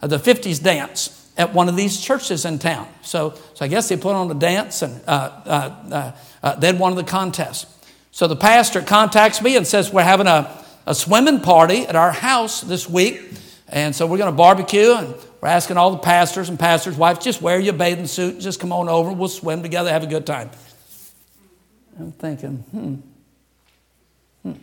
uh, 0.00 0.06
the 0.06 0.18
50s 0.18 0.62
dance, 0.62 1.30
at 1.36 1.52
one 1.52 1.68
of 1.68 1.76
these 1.76 2.00
churches 2.00 2.44
in 2.44 2.58
town. 2.58 2.88
So, 3.02 3.34
so 3.54 3.64
I 3.64 3.68
guess 3.68 3.88
they 3.88 3.96
put 3.96 4.14
on 4.14 4.30
a 4.30 4.34
dance 4.34 4.80
and 4.80 5.02
uh, 5.06 5.10
uh, 5.44 5.76
uh, 5.90 6.12
uh 6.42 6.56
they'd 6.56 6.78
won 6.78 6.94
the 6.94 7.04
contest. 7.04 7.66
So 8.10 8.26
the 8.26 8.36
pastor 8.36 8.80
contacts 8.80 9.42
me 9.42 9.56
and 9.56 9.66
says, 9.66 9.92
We're 9.92 10.02
having 10.02 10.26
a, 10.26 10.64
a 10.86 10.94
swimming 10.94 11.40
party 11.40 11.86
at 11.86 11.96
our 11.96 12.12
house 12.12 12.60
this 12.60 12.88
week. 12.88 13.20
And 13.68 13.94
so 13.94 14.06
we're 14.06 14.18
going 14.18 14.30
to 14.30 14.36
barbecue 14.36 14.92
and 14.92 15.14
we're 15.40 15.48
asking 15.48 15.76
all 15.76 15.90
the 15.90 15.98
pastors 15.98 16.48
and 16.48 16.58
pastors' 16.58 16.96
wives, 16.96 17.24
just 17.24 17.42
wear 17.42 17.58
your 17.58 17.74
bathing 17.74 18.06
suit, 18.06 18.34
and 18.34 18.42
just 18.42 18.60
come 18.60 18.72
on 18.72 18.88
over, 18.88 19.12
we'll 19.12 19.28
swim 19.28 19.62
together, 19.62 19.90
have 19.90 20.04
a 20.04 20.06
good 20.06 20.24
time. 20.24 20.50
I'm 21.98 22.12
thinking, 22.12 22.56
hmm, 22.70 22.94
hmm, 24.42 24.58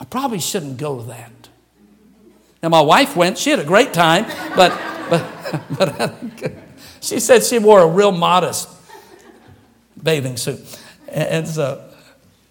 I 0.00 0.04
probably 0.04 0.40
shouldn't 0.40 0.76
go 0.76 0.98
to 0.98 1.04
that. 1.08 1.30
Now, 2.62 2.68
my 2.68 2.80
wife 2.80 3.16
went, 3.16 3.38
she 3.38 3.50
had 3.50 3.58
a 3.58 3.64
great 3.64 3.92
time, 3.92 4.24
but, 4.54 4.70
but, 5.10 5.62
but 5.78 6.52
she 7.00 7.18
said 7.18 7.42
she 7.42 7.58
wore 7.58 7.80
a 7.80 7.86
real 7.86 8.12
modest 8.12 8.68
bathing 10.00 10.36
suit. 10.36 10.60
And 11.08 11.46
so, 11.46 11.90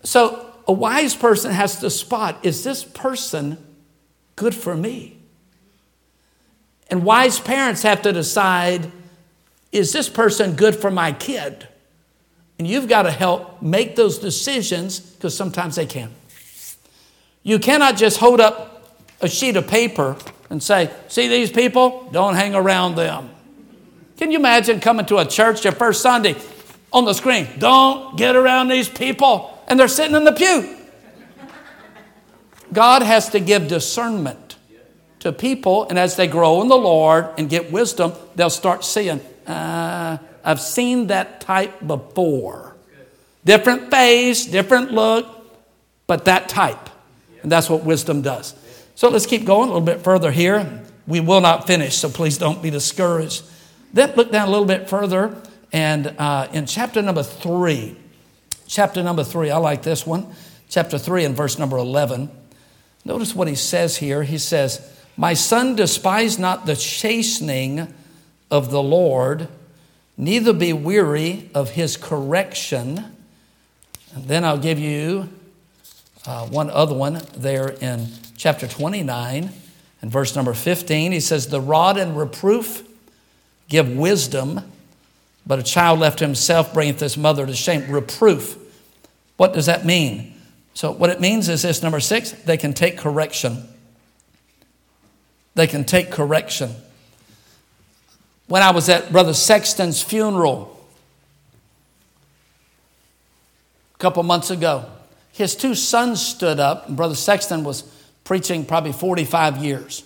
so 0.04 0.51
a 0.68 0.74
wise 0.74 1.16
person 1.16 1.52
has 1.52 1.80
to 1.80 1.90
spot 1.90 2.40
is 2.44 2.64
this 2.64 2.84
person 2.84 3.58
good 4.36 4.56
for 4.56 4.76
me? 4.76 5.18
And 6.90 7.04
wise 7.04 7.40
parents 7.40 7.84
have 7.84 8.02
to 8.04 8.12
decide 8.12 8.92
is 9.72 9.94
this 9.94 10.10
person 10.10 10.56
good 10.56 10.76
for 10.76 10.92
my 10.92 11.14
kid? 11.14 11.68
And 12.60 12.68
you've 12.68 12.88
got 12.88 13.04
to 13.04 13.12
help 13.12 13.62
make 13.62 13.96
those 13.96 14.20
decisions 14.20 15.00
because 15.00 15.36
sometimes 15.36 15.78
they 15.78 15.86
can. 15.86 16.14
You 17.44 17.58
cannot 17.58 17.98
just 17.98 18.20
hold 18.20 18.40
up 18.40 18.94
a 19.22 19.30
sheet 19.30 19.56
of 19.56 19.68
paper 19.68 20.18
and 20.50 20.62
say, 20.62 20.92
See 21.08 21.28
these 21.28 21.52
people? 21.52 22.08
Don't 22.12 22.36
hang 22.36 22.54
around 22.54 22.96
them. 22.96 23.30
Can 24.18 24.32
you 24.32 24.38
imagine 24.38 24.80
coming 24.80 25.06
to 25.08 25.18
a 25.18 25.26
church 25.26 25.64
your 25.64 25.74
first 25.74 26.02
Sunday 26.02 26.36
on 26.94 27.06
the 27.06 27.14
screen? 27.14 27.48
Don't 27.58 28.16
get 28.18 28.36
around 28.36 28.68
these 28.68 28.88
people. 28.88 29.51
And 29.72 29.80
they're 29.80 29.88
sitting 29.88 30.18
in 30.18 30.26
the 30.26 30.34
pew. 30.34 30.76
God 32.74 33.04
has 33.04 33.30
to 33.30 33.40
give 33.40 33.70
discernment 33.70 34.58
to 35.20 35.32
people, 35.32 35.88
and 35.88 35.98
as 35.98 36.18
they 36.18 36.28
grow 36.28 36.62
in 36.62 36.68
the 36.68 36.76
Lord 36.76 37.30
and 37.38 37.50
get 37.50 37.72
wisdom, 37.72 38.12
they'll 38.36 38.50
start 38.50 38.84
seeing, 38.84 39.22
uh, 39.48 40.18
I've 40.44 40.60
seen 40.60 41.08
that 41.08 41.40
type 41.40 41.88
before. 41.88 42.76
Different 43.46 43.90
face, 43.90 44.46
different 44.46 44.92
look, 44.92 45.26
but 46.06 46.26
that 46.26 46.50
type. 46.50 46.90
And 47.42 47.50
that's 47.50 47.70
what 47.70 47.86
wisdom 47.86 48.22
does. 48.22 48.54
So 48.96 49.08
let's 49.08 49.26
keep 49.26 49.46
going 49.46 49.70
a 49.70 49.72
little 49.72 49.80
bit 49.80 50.02
further 50.02 50.32
here. 50.32 50.84
We 51.08 51.22
will 51.22 51.40
not 51.40 51.66
finish, 51.66 51.96
so 51.96 52.10
please 52.10 52.38
don't 52.38 52.62
be 52.62 52.72
discouraged. 52.72 53.44
Then 53.94 54.16
look 54.18 54.34
down 54.34 54.50
a 54.50 54.52
little 54.52 54.66
bit 54.66 54.90
further, 54.90 55.42
and 55.72 56.08
uh, 56.18 56.50
in 56.52 56.66
chapter 56.66 57.02
number 57.02 57.24
three, 57.24 57.96
chapter 58.72 59.04
number 59.04 59.24
three, 59.24 59.52
I 59.52 59.58
like 59.58 59.84
this 59.84 60.08
one, 60.08 60.34
chapter 60.70 60.98
three 60.98 61.26
and 61.26 61.36
verse 61.36 61.60
number 61.60 61.78
11. 61.78 62.32
Notice 63.04 63.36
what 63.36 63.50
he 63.50 63.56
says 63.56 63.98
here. 63.98 64.24
He 64.24 64.38
says, 64.38 64.90
my 65.18 65.34
son, 65.34 65.76
despise 65.76 66.40
not 66.40 66.66
the 66.66 66.76
chastening 66.76 67.94
of 68.50 68.72
the 68.72 68.82
Lord, 68.82 69.50
neither 70.18 70.54
be 70.54 70.72
weary 70.72 71.50
of 71.54 71.72
his 71.72 71.98
correction. 71.98 73.14
And 74.16 74.26
then 74.28 74.46
I'll 74.46 74.58
give 74.58 74.80
you 74.80 75.30
uh, 76.26 76.48
one 76.48 76.70
other 76.70 76.96
one 76.96 77.22
there 77.36 77.70
in 77.70 78.08
chapter 78.38 78.68
29 78.68 79.52
and 80.02 80.12
verse 80.12 80.36
number 80.36 80.54
15. 80.54 81.12
He 81.12 81.20
says, 81.20 81.48
The 81.48 81.62
rod 81.62 81.98
and 81.98 82.18
reproof 82.18 82.88
give 83.68 83.90
wisdom, 83.90 84.62
but 85.46 85.60
a 85.60 85.64
child 85.64 86.00
left 86.00 86.20
to 86.20 86.26
himself 86.26 86.74
bringeth 86.74 87.02
his 87.02 87.18
mother 87.18 87.46
to 87.46 87.54
shame. 87.54 87.92
Reproof. 87.92 88.61
What 89.38 89.54
does 89.54 89.66
that 89.66 89.86
mean? 89.86 90.40
So, 90.74 90.92
what 90.92 91.10
it 91.10 91.20
means 91.20 91.50
is 91.50 91.62
this 91.62 91.84
number 91.84 92.00
six, 92.00 92.32
they 92.32 92.58
can 92.58 92.74
take 92.74 92.98
correction. 92.98 93.68
They 95.56 95.68
can 95.68 95.84
take 95.84 96.12
correction. 96.12 96.72
When 98.48 98.62
I 98.62 98.72
was 98.72 98.90
at 98.90 99.12
Brother 99.12 99.34
Sexton's 99.34 100.02
funeral 100.02 100.78
a 103.96 103.98
couple 103.98 104.24
months 104.24 104.50
ago, 104.50 104.86
his 105.32 105.56
two 105.56 105.76
sons 105.76 106.26
stood 106.26 106.60
up, 106.60 106.88
and 106.88 106.98
Brother 106.98 107.16
Sexton 107.16 107.64
was 107.64 107.84
preaching 108.24 108.66
probably 108.66 108.92
45 108.92 109.58
years. 109.64 110.04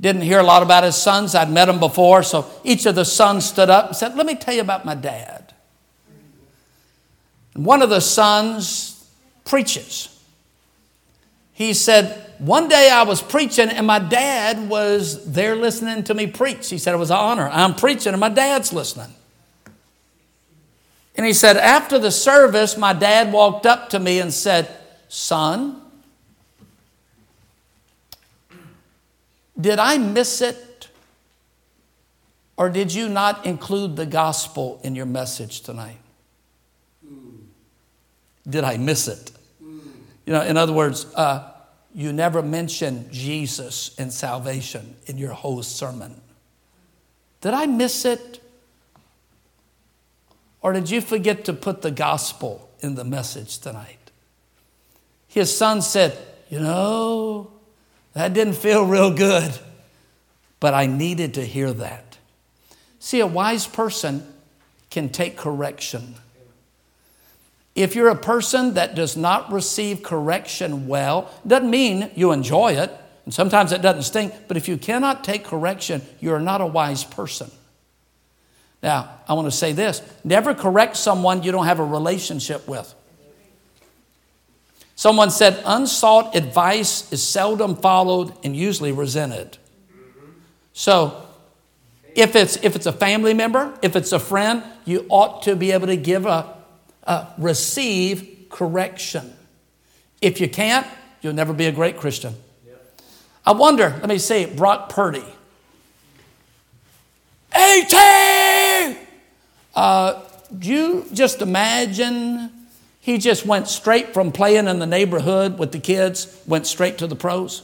Didn't 0.00 0.22
hear 0.22 0.38
a 0.38 0.44
lot 0.44 0.62
about 0.62 0.84
his 0.84 0.96
sons. 0.96 1.34
I'd 1.34 1.50
met 1.50 1.66
them 1.66 1.80
before, 1.80 2.22
so 2.22 2.48
each 2.62 2.86
of 2.86 2.94
the 2.94 3.04
sons 3.04 3.44
stood 3.44 3.70
up 3.70 3.88
and 3.88 3.96
said, 3.96 4.16
Let 4.16 4.26
me 4.26 4.36
tell 4.36 4.54
you 4.54 4.60
about 4.60 4.84
my 4.84 4.94
dad. 4.94 5.47
One 7.58 7.82
of 7.82 7.90
the 7.90 8.00
sons 8.00 9.04
preaches. 9.44 10.16
He 11.52 11.74
said, 11.74 12.24
one 12.38 12.68
day 12.68 12.88
I 12.88 13.02
was 13.02 13.20
preaching 13.20 13.68
and 13.68 13.84
my 13.84 13.98
dad 13.98 14.68
was 14.68 15.32
there 15.32 15.56
listening 15.56 16.04
to 16.04 16.14
me 16.14 16.28
preach. 16.28 16.70
He 16.70 16.78
said 16.78 16.94
it 16.94 16.98
was 16.98 17.10
an 17.10 17.16
honor. 17.16 17.48
I'm 17.52 17.74
preaching 17.74 18.12
and 18.12 18.20
my 18.20 18.28
dad's 18.28 18.72
listening. 18.72 19.12
And 21.16 21.26
he 21.26 21.32
said, 21.32 21.56
after 21.56 21.98
the 21.98 22.12
service, 22.12 22.76
my 22.76 22.92
dad 22.92 23.32
walked 23.32 23.66
up 23.66 23.88
to 23.88 23.98
me 23.98 24.20
and 24.20 24.32
said, 24.32 24.68
Son, 25.08 25.82
did 29.60 29.80
I 29.80 29.98
miss 29.98 30.40
it? 30.40 30.86
Or 32.56 32.70
did 32.70 32.94
you 32.94 33.08
not 33.08 33.44
include 33.44 33.96
the 33.96 34.06
gospel 34.06 34.78
in 34.84 34.94
your 34.94 35.06
message 35.06 35.62
tonight? 35.62 35.98
Did 38.48 38.64
I 38.64 38.76
miss 38.76 39.08
it? 39.08 39.30
You 39.60 40.34
know, 40.34 40.42
in 40.42 40.56
other 40.56 40.72
words, 40.72 41.06
uh, 41.14 41.52
you 41.94 42.12
never 42.12 42.42
mention 42.42 43.08
Jesus 43.10 43.94
and 43.98 44.12
salvation 44.12 44.96
in 45.06 45.18
your 45.18 45.32
whole 45.32 45.62
sermon. 45.62 46.20
Did 47.40 47.54
I 47.54 47.66
miss 47.66 48.04
it? 48.04 48.42
Or 50.60 50.72
did 50.72 50.90
you 50.90 51.00
forget 51.00 51.44
to 51.46 51.52
put 51.52 51.82
the 51.82 51.90
gospel 51.90 52.68
in 52.80 52.94
the 52.94 53.04
message 53.04 53.58
tonight? 53.58 54.10
His 55.28 55.56
son 55.56 55.82
said, 55.82 56.18
You 56.50 56.60
know, 56.60 57.50
that 58.14 58.32
didn't 58.32 58.54
feel 58.54 58.84
real 58.84 59.12
good, 59.12 59.56
but 60.58 60.74
I 60.74 60.86
needed 60.86 61.34
to 61.34 61.44
hear 61.44 61.72
that. 61.72 62.18
See, 62.98 63.20
a 63.20 63.26
wise 63.26 63.66
person 63.66 64.26
can 64.90 65.08
take 65.08 65.36
correction. 65.36 66.16
If 67.78 67.94
you're 67.94 68.08
a 68.08 68.16
person 68.16 68.74
that 68.74 68.96
does 68.96 69.16
not 69.16 69.52
receive 69.52 70.02
correction 70.02 70.88
well, 70.88 71.30
doesn't 71.46 71.70
mean 71.70 72.10
you 72.16 72.32
enjoy 72.32 72.72
it, 72.72 72.90
and 73.24 73.32
sometimes 73.32 73.70
it 73.70 73.82
doesn't 73.82 74.02
sting, 74.02 74.32
but 74.48 74.56
if 74.56 74.66
you 74.66 74.76
cannot 74.76 75.22
take 75.22 75.44
correction, 75.44 76.02
you're 76.18 76.40
not 76.40 76.60
a 76.60 76.66
wise 76.66 77.04
person. 77.04 77.48
Now, 78.82 79.08
I 79.28 79.34
want 79.34 79.46
to 79.46 79.52
say 79.52 79.70
this 79.74 80.02
never 80.24 80.54
correct 80.54 80.96
someone 80.96 81.44
you 81.44 81.52
don't 81.52 81.66
have 81.66 81.78
a 81.78 81.84
relationship 81.84 82.66
with. 82.66 82.92
Someone 84.96 85.30
said, 85.30 85.62
unsought 85.64 86.34
advice 86.34 87.12
is 87.12 87.22
seldom 87.22 87.76
followed 87.76 88.34
and 88.42 88.56
usually 88.56 88.90
resented. 88.90 89.56
So, 90.72 91.24
if 92.16 92.34
it's, 92.34 92.56
if 92.56 92.74
it's 92.74 92.86
a 92.86 92.92
family 92.92 93.34
member, 93.34 93.78
if 93.82 93.94
it's 93.94 94.10
a 94.10 94.18
friend, 94.18 94.64
you 94.84 95.06
ought 95.08 95.44
to 95.44 95.54
be 95.54 95.70
able 95.70 95.86
to 95.86 95.96
give 95.96 96.26
a 96.26 96.57
uh, 97.08 97.26
receive 97.38 98.46
correction. 98.50 99.32
If 100.20 100.40
you 100.40 100.48
can't, 100.48 100.86
you'll 101.22 101.32
never 101.32 101.52
be 101.52 101.64
a 101.64 101.72
great 101.72 101.96
Christian. 101.96 102.34
I 103.44 103.52
wonder, 103.52 103.88
let 104.00 104.08
me 104.08 104.18
say, 104.18 104.44
Brock 104.44 104.90
Purdy. 104.90 105.24
18! 107.56 108.98
Uh, 109.74 110.22
do 110.56 110.68
you 110.68 111.06
just 111.14 111.40
imagine 111.40 112.52
he 113.00 113.16
just 113.16 113.46
went 113.46 113.68
straight 113.68 114.12
from 114.12 114.30
playing 114.30 114.68
in 114.68 114.78
the 114.78 114.86
neighborhood 114.86 115.58
with 115.58 115.72
the 115.72 115.78
kids, 115.78 116.42
went 116.46 116.66
straight 116.66 116.98
to 116.98 117.06
the 117.06 117.16
pros? 117.16 117.62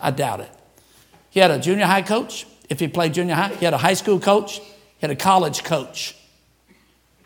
I 0.00 0.10
doubt 0.10 0.40
it. 0.40 0.50
He 1.30 1.38
had 1.38 1.52
a 1.52 1.60
junior 1.60 1.86
high 1.86 2.02
coach. 2.02 2.44
If 2.68 2.80
he 2.80 2.88
played 2.88 3.14
junior 3.14 3.36
high, 3.36 3.54
he 3.54 3.64
had 3.64 3.74
a 3.74 3.78
high 3.78 3.94
school 3.94 4.18
coach, 4.18 4.58
he 4.58 4.66
had 5.00 5.10
a 5.10 5.16
college 5.16 5.62
coach. 5.62 6.16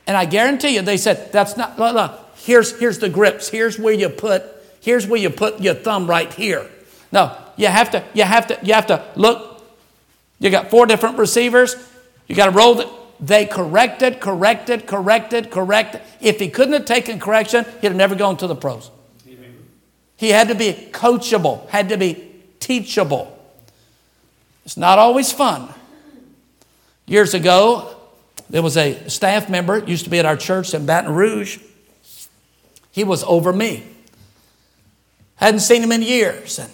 And 0.07 0.17
I 0.17 0.25
guarantee 0.25 0.75
you, 0.75 0.83
they 0.83 0.97
said, 0.97 1.33
that's 1.33 1.57
not, 1.57 1.79
look, 1.79 1.95
look. 1.95 2.37
here's, 2.37 2.79
here's 2.79 2.99
the 2.99 3.09
grips. 3.09 3.49
Here's 3.49 3.79
where 3.79 3.95
you 3.95 4.09
put, 4.09 4.45
here's 4.81 5.07
where 5.07 5.21
you 5.21 5.31
put 5.31 5.61
your 5.61 5.75
thumb 5.75 6.09
right 6.09 6.33
here. 6.33 6.69
No, 7.11 7.37
you 7.57 7.69
have 7.69 7.90
to, 7.93 8.05
you 8.12 8.25
have 8.25 8.47
to, 8.49 8.59
you 8.62 8.75
have 8.75 8.87
to 8.88 9.05
look. 9.17 9.64
You 10.40 10.51
got 10.51 10.71
four 10.71 10.87
different 10.87 11.17
receivers. 11.19 11.77
You 12.27 12.35
got 12.35 12.47
to 12.47 12.53
roll 12.53 12.75
the, 12.75 12.90
they 13.21 13.47
corrected, 13.47 14.21
corrected, 14.21 14.87
corrected, 14.87 15.51
corrected. 15.51 16.03
If 16.21 16.40
he 16.40 16.51
couldn't 16.51 16.75
have 16.75 16.85
taken 16.85 17.19
correction, 17.19 17.64
he'd 17.81 17.88
have 17.88 17.97
never 17.97 18.14
gone 18.14 18.37
to 18.38 18.47
the 18.47 18.57
pros. 18.57 18.90
He 20.17 20.31
had 20.31 20.49
to 20.49 20.55
be 20.55 20.73
coachable, 20.93 21.69
had 21.69 21.88
to 21.88 21.97
be 21.97 22.33
teachable. 22.61 23.31
It's 24.64 24.77
not 24.77 24.99
always 24.99 25.33
fun. 25.33 25.69
Years 27.07 27.35
ago, 27.35 27.94
there 28.55 28.62
was 28.62 28.77
a 28.77 29.11
staff 29.11 29.51
member, 29.51 29.79
used 29.79 30.05
to 30.05 30.11
be 30.11 30.21
at 30.21 30.27
our 30.27 30.37
church 30.37 30.75
in 30.75 30.87
Baton 30.87 31.12
Rouge. 31.12 31.59
He 32.93 33.03
was 33.03 33.25
over 33.25 33.53
me. 33.53 33.85
Hadn't 35.35 35.59
seen 35.59 35.83
him 35.83 35.90
in 35.90 36.03
years. 36.03 36.61
And 36.61 36.71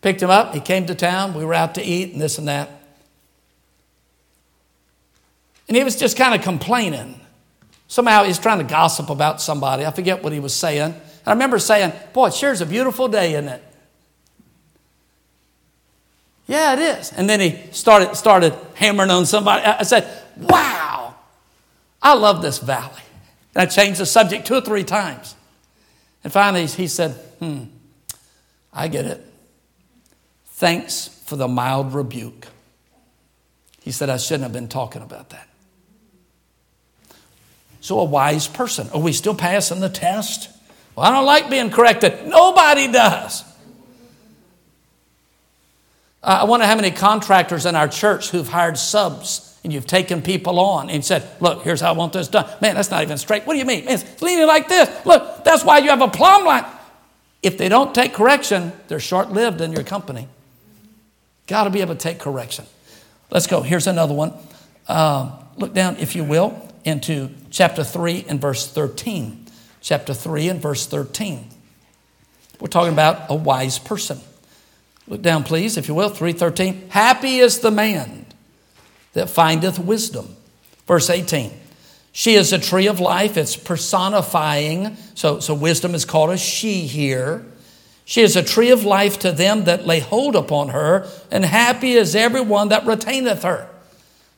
picked 0.00 0.22
him 0.22 0.30
up. 0.30 0.54
He 0.54 0.60
came 0.60 0.86
to 0.86 0.94
town. 0.94 1.34
We 1.34 1.44
were 1.44 1.54
out 1.54 1.74
to 1.74 1.82
eat 1.82 2.12
and 2.12 2.20
this 2.20 2.38
and 2.38 2.46
that. 2.46 2.70
And 5.66 5.76
he 5.76 5.82
was 5.82 5.96
just 5.96 6.16
kind 6.16 6.36
of 6.36 6.42
complaining. 6.42 7.20
Somehow 7.88 8.22
he's 8.22 8.38
trying 8.38 8.58
to 8.58 8.64
gossip 8.64 9.10
about 9.10 9.40
somebody. 9.40 9.84
I 9.84 9.90
forget 9.90 10.22
what 10.22 10.32
he 10.32 10.38
was 10.38 10.54
saying. 10.54 10.92
And 10.92 11.02
I 11.26 11.32
remember 11.32 11.58
saying, 11.58 11.94
Boy, 12.12 12.28
it 12.28 12.34
sure 12.34 12.52
is 12.52 12.60
a 12.60 12.66
beautiful 12.66 13.08
day, 13.08 13.32
isn't 13.32 13.48
it? 13.48 13.64
Yeah, 16.46 16.74
it 16.74 16.78
is. 16.78 17.12
And 17.12 17.28
then 17.28 17.40
he 17.40 17.58
started, 17.72 18.14
started 18.14 18.54
hammering 18.74 19.10
on 19.10 19.26
somebody. 19.26 19.64
I 19.64 19.82
said, 19.82 20.08
Wow, 20.36 20.97
I 22.02 22.14
love 22.14 22.42
this 22.42 22.58
valley. 22.58 23.02
And 23.54 23.62
I 23.62 23.66
changed 23.66 24.00
the 24.00 24.06
subject 24.06 24.46
two 24.46 24.54
or 24.54 24.60
three 24.60 24.84
times. 24.84 25.34
And 26.24 26.32
finally 26.32 26.66
he 26.66 26.86
said, 26.86 27.12
Hmm, 27.38 27.64
I 28.72 28.88
get 28.88 29.04
it. 29.04 29.24
Thanks 30.46 31.08
for 31.26 31.36
the 31.36 31.48
mild 31.48 31.94
rebuke. 31.94 32.48
He 33.80 33.92
said, 33.92 34.10
I 34.10 34.16
shouldn't 34.16 34.42
have 34.42 34.52
been 34.52 34.68
talking 34.68 35.02
about 35.02 35.30
that. 35.30 35.48
So, 37.80 38.00
a 38.00 38.04
wise 38.04 38.48
person. 38.48 38.88
Are 38.92 39.00
we 39.00 39.12
still 39.12 39.34
passing 39.34 39.80
the 39.80 39.88
test? 39.88 40.50
Well, 40.94 41.06
I 41.06 41.10
don't 41.10 41.24
like 41.24 41.48
being 41.48 41.70
corrected. 41.70 42.26
Nobody 42.26 42.90
does. 42.90 43.44
I 46.22 46.44
wonder 46.44 46.66
how 46.66 46.74
many 46.74 46.90
contractors 46.90 47.64
in 47.64 47.76
our 47.76 47.86
church 47.88 48.30
who've 48.30 48.48
hired 48.48 48.76
subs 48.76 49.47
and 49.68 49.74
you've 49.74 49.86
taken 49.86 50.22
people 50.22 50.58
on 50.58 50.88
and 50.88 51.04
said, 51.04 51.28
Look, 51.40 51.62
here's 51.62 51.82
how 51.82 51.90
I 51.90 51.92
want 51.92 52.14
this 52.14 52.28
done. 52.28 52.48
Man, 52.62 52.74
that's 52.74 52.90
not 52.90 53.02
even 53.02 53.18
straight. 53.18 53.46
What 53.46 53.52
do 53.52 53.58
you 53.58 53.66
mean? 53.66 53.84
Man, 53.84 54.00
it's 54.00 54.22
leaning 54.22 54.46
like 54.46 54.66
this. 54.66 54.88
Look, 55.04 55.44
that's 55.44 55.62
why 55.62 55.76
you 55.76 55.90
have 55.90 56.00
a 56.00 56.08
plumb 56.08 56.46
line. 56.46 56.64
If 57.42 57.58
they 57.58 57.68
don't 57.68 57.94
take 57.94 58.14
correction, 58.14 58.72
they're 58.88 58.98
short 58.98 59.30
lived 59.30 59.60
in 59.60 59.72
your 59.72 59.84
company. 59.84 60.26
Got 61.48 61.64
to 61.64 61.70
be 61.70 61.82
able 61.82 61.96
to 61.96 62.00
take 62.00 62.18
correction. 62.18 62.64
Let's 63.30 63.46
go. 63.46 63.60
Here's 63.60 63.86
another 63.86 64.14
one. 64.14 64.32
Uh, 64.88 65.32
look 65.58 65.74
down, 65.74 65.98
if 65.98 66.16
you 66.16 66.24
will, 66.24 66.66
into 66.86 67.28
chapter 67.50 67.84
3 67.84 68.24
and 68.26 68.40
verse 68.40 68.66
13. 68.66 69.48
Chapter 69.82 70.14
3 70.14 70.48
and 70.48 70.62
verse 70.62 70.86
13. 70.86 71.46
We're 72.58 72.68
talking 72.68 72.94
about 72.94 73.26
a 73.28 73.34
wise 73.34 73.78
person. 73.78 74.18
Look 75.06 75.20
down, 75.20 75.44
please, 75.44 75.76
if 75.76 75.88
you 75.88 75.94
will, 75.94 76.08
313. 76.08 76.88
Happy 76.88 77.40
is 77.40 77.58
the 77.58 77.70
man 77.70 78.24
that 79.18 79.28
findeth 79.28 79.78
wisdom. 79.78 80.36
Verse 80.86 81.10
18. 81.10 81.52
She 82.12 82.34
is 82.34 82.52
a 82.52 82.58
tree 82.58 82.86
of 82.86 83.00
life. 83.00 83.36
It's 83.36 83.56
personifying. 83.56 84.96
So, 85.14 85.40
so 85.40 85.54
wisdom 85.54 85.94
is 85.94 86.04
called 86.04 86.30
a 86.30 86.38
she 86.38 86.82
here. 86.82 87.44
She 88.04 88.22
is 88.22 88.36
a 88.36 88.42
tree 88.42 88.70
of 88.70 88.84
life 88.84 89.18
to 89.20 89.32
them 89.32 89.64
that 89.64 89.86
lay 89.86 90.00
hold 90.00 90.34
upon 90.34 90.70
her, 90.70 91.06
and 91.30 91.44
happy 91.44 91.92
is 91.92 92.16
everyone 92.16 92.70
that 92.70 92.86
retaineth 92.86 93.42
her. 93.42 93.68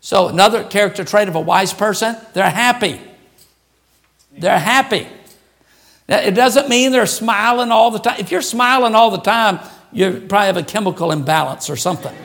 So, 0.00 0.28
another 0.28 0.64
character 0.64 1.04
trait 1.04 1.28
of 1.28 1.36
a 1.36 1.40
wise 1.40 1.72
person, 1.72 2.16
they're 2.32 2.50
happy. 2.50 3.00
They're 4.36 4.58
happy. 4.58 5.06
it 6.08 6.34
doesn't 6.34 6.68
mean 6.68 6.90
they're 6.90 7.06
smiling 7.06 7.70
all 7.70 7.90
the 7.90 8.00
time. 8.00 8.18
If 8.18 8.32
you're 8.32 8.42
smiling 8.42 8.94
all 8.94 9.10
the 9.10 9.18
time, 9.18 9.60
you 9.92 10.24
probably 10.28 10.46
have 10.46 10.56
a 10.56 10.62
chemical 10.62 11.12
imbalance 11.12 11.70
or 11.70 11.76
something. 11.76 12.16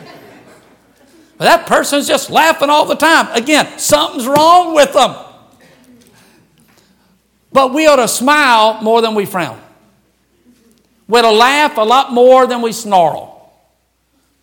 But 1.38 1.46
that 1.46 1.68
person's 1.68 2.08
just 2.08 2.30
laughing 2.30 2.70
all 2.70 2.86
the 2.86 2.96
time. 2.96 3.28
Again, 3.34 3.78
something's 3.78 4.28
wrong 4.28 4.74
with 4.74 4.94
them. 4.94 5.16
But 7.52 7.74
we 7.74 7.88
ought 7.88 7.98
to 7.98 8.08
smile 8.08 8.82
more 8.82 9.02
than 9.02 9.16
we 9.16 9.26
frown. 9.26 9.62
We 11.08 11.20
ought 11.20 11.24
to 11.24 11.32
laugh 11.32 11.78
a 11.78 11.82
lot 11.82 12.12
more 12.12 12.48
than 12.48 12.62
we 12.62 12.72
snarl. 12.72 13.54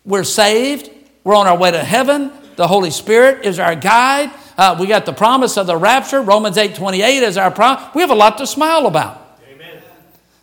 We're 0.05 0.23
saved. 0.23 0.89
We're 1.23 1.35
on 1.35 1.47
our 1.47 1.57
way 1.57 1.71
to 1.71 1.83
heaven. 1.83 2.31
The 2.55 2.67
Holy 2.67 2.91
Spirit 2.91 3.45
is 3.45 3.59
our 3.59 3.75
guide. 3.75 4.31
Uh, 4.57 4.77
we 4.79 4.87
got 4.87 5.05
the 5.05 5.13
promise 5.13 5.57
of 5.57 5.67
the 5.67 5.75
rapture. 5.75 6.21
Romans 6.21 6.57
8 6.57 6.75
28 6.75 7.23
is 7.23 7.37
our 7.37 7.49
promise. 7.49 7.83
We 7.95 8.01
have 8.01 8.11
a 8.11 8.15
lot 8.15 8.37
to 8.37 8.47
smile 8.47 8.85
about. 8.85 9.39
Amen. 9.49 9.81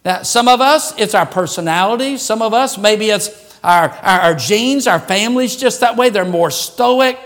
Now, 0.05 0.23
some 0.23 0.49
of 0.49 0.61
us, 0.61 0.99
it's 0.99 1.15
our 1.15 1.27
personality. 1.27 2.17
Some 2.17 2.43
of 2.43 2.53
us, 2.53 2.77
maybe 2.77 3.11
it's 3.11 3.29
our, 3.63 3.91
our, 3.91 4.21
our 4.21 4.35
genes, 4.35 4.87
our 4.87 5.01
families 5.01 5.57
just 5.57 5.81
that 5.81 5.97
way. 5.97 6.11
They're 6.11 6.25
more 6.25 6.51
stoic. 6.51 7.19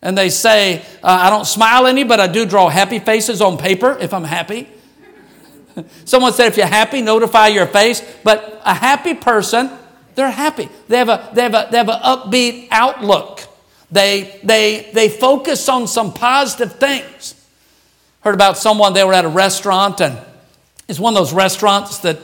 And 0.00 0.16
they 0.16 0.30
say, 0.30 0.80
uh, 1.02 1.18
I 1.22 1.30
don't 1.30 1.46
smile 1.46 1.86
any, 1.86 2.04
but 2.04 2.20
I 2.20 2.28
do 2.28 2.46
draw 2.46 2.68
happy 2.68 3.00
faces 3.00 3.42
on 3.42 3.58
paper 3.58 3.96
if 3.98 4.14
I'm 4.14 4.24
happy. 4.24 4.68
Someone 6.04 6.32
said, 6.32 6.46
if 6.46 6.56
you're 6.56 6.66
happy, 6.66 7.02
notify 7.02 7.48
your 7.48 7.66
face. 7.66 8.02
But 8.22 8.62
a 8.64 8.74
happy 8.74 9.14
person, 9.14 9.70
they're 10.14 10.30
happy. 10.30 10.68
They 10.86 10.98
have 10.98 11.08
a, 11.08 11.30
they 11.32 11.42
have 11.42 11.54
a, 11.54 11.68
they 11.70 11.78
have 11.78 11.88
an 11.88 12.00
upbeat 12.00 12.68
outlook. 12.70 13.40
They, 13.90 14.38
they, 14.44 14.90
they 14.92 15.08
focus 15.08 15.68
on 15.68 15.88
some 15.88 16.12
positive 16.12 16.74
things. 16.74 17.34
Heard 18.20 18.34
about 18.34 18.58
someone, 18.58 18.92
they 18.92 19.04
were 19.04 19.14
at 19.14 19.24
a 19.24 19.28
restaurant, 19.28 20.00
and 20.00 20.18
it's 20.88 20.98
one 20.98 21.14
of 21.14 21.18
those 21.18 21.32
restaurants 21.32 21.98
that, 21.98 22.18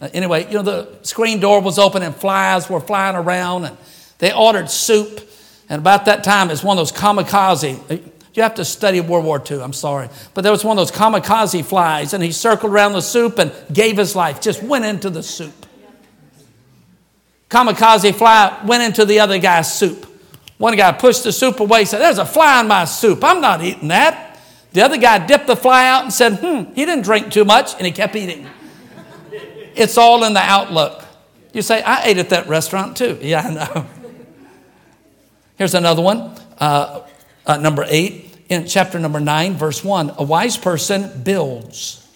anyway, 0.00 0.46
you 0.46 0.54
know, 0.54 0.62
the 0.62 0.88
screen 1.02 1.40
door 1.40 1.60
was 1.60 1.78
open 1.78 2.02
and 2.02 2.14
flies 2.14 2.68
were 2.68 2.80
flying 2.80 3.16
around, 3.16 3.64
and 3.64 3.76
they 4.18 4.32
ordered 4.32 4.70
soup. 4.70 5.28
And 5.68 5.80
about 5.80 6.04
that 6.06 6.24
time, 6.24 6.50
it's 6.50 6.62
one 6.62 6.78
of 6.78 6.80
those 6.80 6.92
kamikaze. 6.92 8.10
You 8.34 8.42
have 8.42 8.56
to 8.56 8.64
study 8.64 9.00
World 9.00 9.24
War 9.24 9.42
II, 9.48 9.62
I'm 9.62 9.72
sorry. 9.72 10.08
But 10.34 10.42
there 10.42 10.52
was 10.52 10.64
one 10.64 10.76
of 10.76 10.86
those 10.86 10.96
kamikaze 10.96 11.64
flies, 11.64 12.12
and 12.14 12.22
he 12.22 12.32
circled 12.32 12.72
around 12.72 12.92
the 12.92 13.00
soup 13.00 13.38
and 13.38 13.52
gave 13.72 13.96
his 13.96 14.16
life, 14.16 14.40
just 14.40 14.62
went 14.62 14.84
into 14.84 15.08
the 15.08 15.22
soup. 15.22 15.66
Kamikaze 17.48 18.12
fly 18.14 18.60
went 18.66 18.82
into 18.82 19.04
the 19.04 19.20
other 19.20 19.38
guy's 19.38 19.72
soup. 19.72 20.10
One 20.58 20.76
guy 20.76 20.92
pushed 20.92 21.24
the 21.24 21.32
soup 21.32 21.60
away, 21.60 21.84
said, 21.84 22.00
There's 22.00 22.18
a 22.18 22.26
fly 22.26 22.60
in 22.60 22.68
my 22.68 22.84
soup. 22.84 23.22
I'm 23.22 23.40
not 23.40 23.62
eating 23.62 23.88
that. 23.88 24.40
The 24.72 24.82
other 24.82 24.96
guy 24.96 25.24
dipped 25.24 25.46
the 25.46 25.56
fly 25.56 25.86
out 25.86 26.02
and 26.04 26.12
said, 26.12 26.38
Hmm, 26.40 26.72
he 26.74 26.84
didn't 26.84 27.04
drink 27.04 27.30
too 27.30 27.44
much, 27.44 27.74
and 27.74 27.86
he 27.86 27.92
kept 27.92 28.16
eating. 28.16 28.48
It's 29.76 29.98
all 29.98 30.24
in 30.24 30.34
the 30.34 30.40
outlook. 30.40 31.04
You 31.52 31.62
say, 31.62 31.82
I 31.82 32.04
ate 32.04 32.18
at 32.18 32.30
that 32.30 32.48
restaurant 32.48 32.96
too. 32.96 33.18
Yeah, 33.22 33.40
I 33.40 33.54
know. 33.54 33.86
Here's 35.56 35.74
another 35.74 36.02
one, 36.02 36.32
uh, 36.58 37.02
uh, 37.46 37.56
number 37.58 37.84
eight, 37.88 38.36
in 38.48 38.66
chapter 38.66 38.98
number 38.98 39.20
nine, 39.20 39.54
verse 39.54 39.84
one. 39.84 40.12
A 40.18 40.24
wise 40.24 40.56
person 40.56 41.22
builds, 41.22 42.06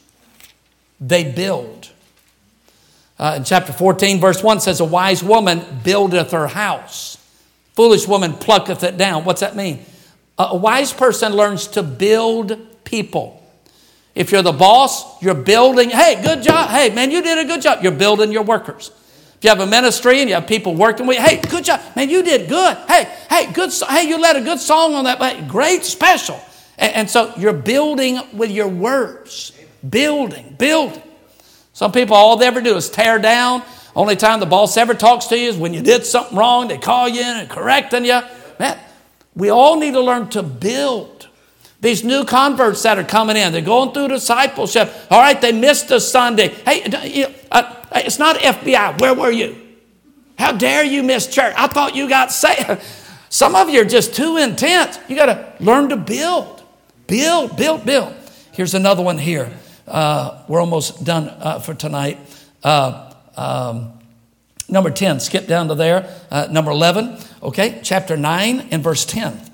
they 1.00 1.30
build. 1.30 1.90
Uh, 3.18 3.34
in 3.38 3.44
chapter 3.44 3.72
14, 3.72 4.20
verse 4.20 4.44
1 4.44 4.60
says, 4.60 4.78
A 4.78 4.84
wise 4.84 5.24
woman 5.24 5.64
buildeth 5.82 6.30
her 6.30 6.46
house. 6.46 7.16
Foolish 7.74 8.06
woman 8.06 8.32
plucketh 8.34 8.84
it 8.84 8.96
down. 8.96 9.24
What's 9.24 9.40
that 9.40 9.56
mean? 9.56 9.84
A 10.38 10.56
wise 10.56 10.92
person 10.92 11.32
learns 11.32 11.66
to 11.68 11.82
build 11.82 12.56
people. 12.84 13.37
If 14.18 14.32
you're 14.32 14.42
the 14.42 14.50
boss, 14.50 15.22
you're 15.22 15.32
building, 15.32 15.90
hey, 15.90 16.20
good 16.20 16.42
job. 16.42 16.70
Hey, 16.70 16.90
man, 16.90 17.12
you 17.12 17.22
did 17.22 17.38
a 17.38 17.44
good 17.44 17.62
job. 17.62 17.84
You're 17.84 17.92
building 17.92 18.32
your 18.32 18.42
workers. 18.42 18.90
If 19.36 19.44
you 19.44 19.50
have 19.50 19.60
a 19.60 19.66
ministry 19.66 20.18
and 20.18 20.28
you 20.28 20.34
have 20.34 20.48
people 20.48 20.74
working 20.74 21.06
with 21.06 21.18
you, 21.18 21.22
hey, 21.22 21.40
good 21.40 21.62
job. 21.64 21.80
Man, 21.94 22.10
you 22.10 22.24
did 22.24 22.48
good. 22.48 22.76
Hey, 22.88 23.04
hey, 23.30 23.52
good. 23.52 23.70
Hey, 23.88 24.08
you 24.08 24.20
led 24.20 24.34
a 24.34 24.40
good 24.40 24.58
song 24.58 24.94
on 24.94 25.04
that. 25.04 25.46
Great, 25.46 25.84
special. 25.84 26.40
And, 26.78 26.94
and 26.94 27.08
so 27.10 27.32
you're 27.36 27.52
building 27.52 28.18
with 28.32 28.50
your 28.50 28.66
words. 28.66 29.52
Building, 29.88 30.56
building. 30.58 31.02
Some 31.72 31.92
people, 31.92 32.16
all 32.16 32.36
they 32.36 32.48
ever 32.48 32.60
do 32.60 32.74
is 32.74 32.90
tear 32.90 33.20
down. 33.20 33.62
Only 33.94 34.16
time 34.16 34.40
the 34.40 34.46
boss 34.46 34.76
ever 34.76 34.94
talks 34.94 35.26
to 35.26 35.38
you 35.38 35.48
is 35.48 35.56
when 35.56 35.72
you 35.72 35.80
did 35.80 36.04
something 36.04 36.36
wrong. 36.36 36.66
They 36.66 36.78
call 36.78 37.08
you 37.08 37.20
in 37.20 37.36
and 37.36 37.48
correcting 37.48 38.04
you. 38.04 38.20
Man, 38.58 38.80
we 39.36 39.50
all 39.50 39.78
need 39.78 39.92
to 39.92 40.00
learn 40.00 40.28
to 40.30 40.42
build. 40.42 41.17
These 41.80 42.02
new 42.02 42.24
converts 42.24 42.82
that 42.82 42.98
are 42.98 43.04
coming 43.04 43.36
in, 43.36 43.52
they're 43.52 43.62
going 43.62 43.92
through 43.92 44.08
discipleship. 44.08 44.92
All 45.10 45.20
right, 45.20 45.40
they 45.40 45.52
missed 45.52 45.90
a 45.90 46.00
Sunday. 46.00 46.48
Hey, 46.48 46.82
uh, 47.52 47.74
it's 47.94 48.18
not 48.18 48.36
FBI. 48.36 49.00
Where 49.00 49.14
were 49.14 49.30
you? 49.30 49.56
How 50.38 50.52
dare 50.52 50.84
you 50.84 51.02
miss 51.02 51.26
church? 51.28 51.54
I 51.56 51.68
thought 51.68 51.94
you 51.94 52.08
got 52.08 52.32
saved. 52.32 52.80
Some 53.28 53.54
of 53.54 53.68
you 53.68 53.82
are 53.82 53.84
just 53.84 54.14
too 54.14 54.38
intense. 54.38 54.98
You 55.08 55.14
got 55.14 55.26
to 55.26 55.64
learn 55.64 55.90
to 55.90 55.96
build. 55.96 56.62
Build, 57.06 57.56
build, 57.56 57.84
build. 57.84 58.14
Here's 58.52 58.74
another 58.74 59.02
one 59.02 59.18
here. 59.18 59.52
Uh, 59.86 60.42
we're 60.48 60.60
almost 60.60 61.04
done 61.04 61.28
uh, 61.28 61.58
for 61.60 61.74
tonight. 61.74 62.18
Uh, 62.62 63.12
um, 63.36 63.92
number 64.68 64.90
10, 64.90 65.20
skip 65.20 65.46
down 65.46 65.68
to 65.68 65.74
there. 65.74 66.12
Uh, 66.30 66.48
number 66.50 66.70
11, 66.70 67.18
okay, 67.42 67.80
chapter 67.82 68.16
9 68.16 68.68
and 68.70 68.82
verse 68.82 69.04
10. 69.04 69.47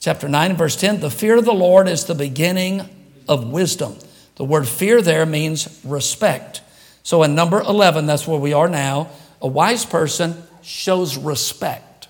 Chapter 0.00 0.28
9 0.28 0.50
and 0.50 0.58
verse 0.58 0.76
10 0.76 1.00
the 1.00 1.10
fear 1.10 1.36
of 1.36 1.44
the 1.44 1.52
Lord 1.52 1.88
is 1.88 2.04
the 2.04 2.14
beginning 2.14 2.88
of 3.28 3.50
wisdom. 3.50 3.96
The 4.36 4.44
word 4.44 4.68
fear 4.68 5.02
there 5.02 5.26
means 5.26 5.80
respect. 5.84 6.60
So 7.02 7.22
in 7.22 7.34
number 7.34 7.60
11, 7.60 8.06
that's 8.06 8.26
where 8.26 8.38
we 8.38 8.52
are 8.52 8.68
now, 8.68 9.10
a 9.42 9.48
wise 9.48 9.84
person 9.84 10.40
shows 10.62 11.16
respect. 11.16 12.08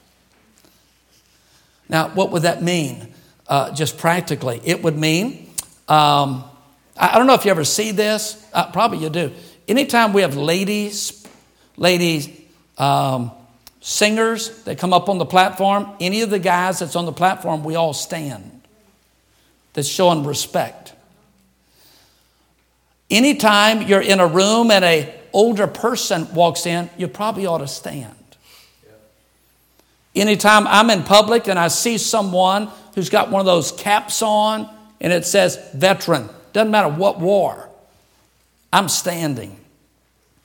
Now, 1.89 2.09
what 2.11 2.31
would 2.33 2.43
that 2.43 2.63
mean? 2.63 3.15
Uh, 3.47 3.73
just 3.73 3.97
practically, 3.97 4.61
it 4.65 4.83
would 4.83 4.97
mean, 4.99 5.51
um, 5.89 6.45
I, 6.97 7.15
I, 7.15 7.19
don't 7.19 7.27
know 7.27 7.33
if 7.33 7.47
you 7.47 7.51
ever 7.51 7.65
see 7.65 7.93
this, 7.93 8.45
uh, 8.53 8.71
probably 8.73 8.99
you 8.99 9.09
do. 9.09 9.33
Anytime 9.67 10.13
we 10.13 10.21
have 10.21 10.37
ladies, 10.37 11.27
ladies, 11.79 12.29
um, 12.77 13.31
singers 13.89 14.51
that 14.65 14.77
come 14.79 14.93
up 14.93 15.09
on 15.09 15.17
the 15.17 15.25
platform, 15.25 15.89
any 15.99 16.21
of 16.21 16.29
the 16.29 16.39
guys 16.39 16.81
that's 16.81 16.95
on 16.95 17.07
the 17.07 17.13
platform, 17.13 17.65
we 17.65 17.75
all 17.75 17.95
stand. 17.95 18.61
That's 19.73 19.89
showing 19.89 20.25
respect. 20.25 20.93
Anytime 23.11 23.81
you're 23.81 24.03
in 24.03 24.21
a 24.21 24.27
room 24.27 24.71
and 24.71 24.85
a 24.85 25.15
older 25.33 25.67
person 25.67 26.33
walks 26.35 26.67
in, 26.67 26.91
you 26.99 27.09
probably 27.09 27.47
ought 27.47 27.59
to 27.59 27.67
stand. 27.67 28.15
Anytime 30.15 30.67
I'm 30.67 30.91
in 30.91 31.03
public 31.03 31.49
and 31.49 31.59
I 31.59 31.69
see 31.69 31.97
someone 31.97 32.69
who's 32.95 33.09
got 33.09 33.31
one 33.31 33.41
of 33.41 33.47
those 33.47 33.73
caps 33.73 34.21
on 34.21 34.69
and 35.01 35.15
it 35.15 35.25
says 35.25 35.59
veteran, 35.73 36.29
doesn't 36.53 36.71
matter 36.71 36.91
what 36.91 37.21
war, 37.21 37.71
I'm 38.71 38.91
standing 38.91 39.59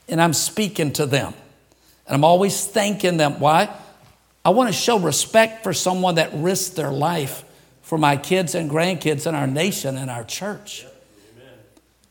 and 0.07 0.21
I'm 0.21 0.33
speaking 0.33 0.93
to 0.93 1.05
them. 1.05 1.33
And 2.07 2.15
I'm 2.15 2.23
always 2.23 2.65
thanking 2.65 3.17
them. 3.17 3.39
Why? 3.39 3.73
I 4.45 4.49
want 4.49 4.67
to 4.69 4.73
show 4.73 4.99
respect 4.99 5.63
for 5.63 5.73
someone 5.73 6.15
that 6.15 6.31
risked 6.33 6.75
their 6.75 6.91
life 6.91 7.45
for 7.81 7.97
my 7.97 8.17
kids 8.17 8.55
and 8.55 8.69
grandkids 8.69 9.25
and 9.25 9.35
our 9.35 9.47
nation 9.47 9.97
and 9.97 10.09
our 10.09 10.23
church. 10.23 10.85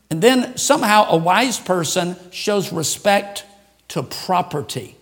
And 0.09 0.21
then 0.21 0.57
somehow 0.57 1.07
a 1.09 1.17
wise 1.17 1.59
person 1.59 2.15
shows 2.31 2.71
respect 2.71 3.45
to 3.89 4.03
property. 4.03 4.95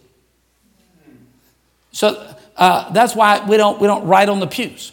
So 1.91 2.35
uh, 2.55 2.91
that's 2.93 3.15
why 3.15 3.45
we 3.45 3.57
don't, 3.57 3.79
we 3.81 3.87
don't 3.87 4.05
write 4.05 4.29
on 4.29 4.39
the 4.39 4.47
pews. 4.47 4.91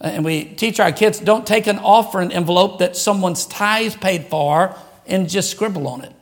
And 0.00 0.24
we 0.24 0.44
teach 0.44 0.80
our 0.80 0.92
kids 0.92 1.18
don't 1.18 1.46
take 1.46 1.66
an 1.66 1.78
offering 1.78 2.32
envelope 2.32 2.78
that 2.78 2.96
someone's 2.96 3.46
tithe 3.46 4.00
paid 4.00 4.26
for 4.26 4.76
and 5.06 5.28
just 5.28 5.50
scribble 5.50 5.88
on 5.88 6.02
it. 6.02 6.17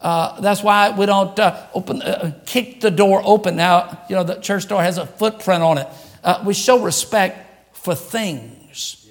Uh, 0.00 0.40
that's 0.40 0.62
why 0.62 0.90
we 0.90 1.04
don't 1.06 1.38
uh, 1.38 1.66
open, 1.74 2.00
uh, 2.00 2.32
kick 2.46 2.80
the 2.80 2.90
door 2.90 3.20
open. 3.24 3.56
Now, 3.56 4.04
you 4.08 4.16
know, 4.16 4.22
the 4.22 4.36
church 4.36 4.66
door 4.66 4.82
has 4.82 4.96
a 4.96 5.06
footprint 5.06 5.62
on 5.62 5.78
it. 5.78 5.88
Uh, 6.24 6.42
we 6.46 6.54
show 6.54 6.82
respect 6.82 7.76
for 7.76 7.94
things. 7.94 9.06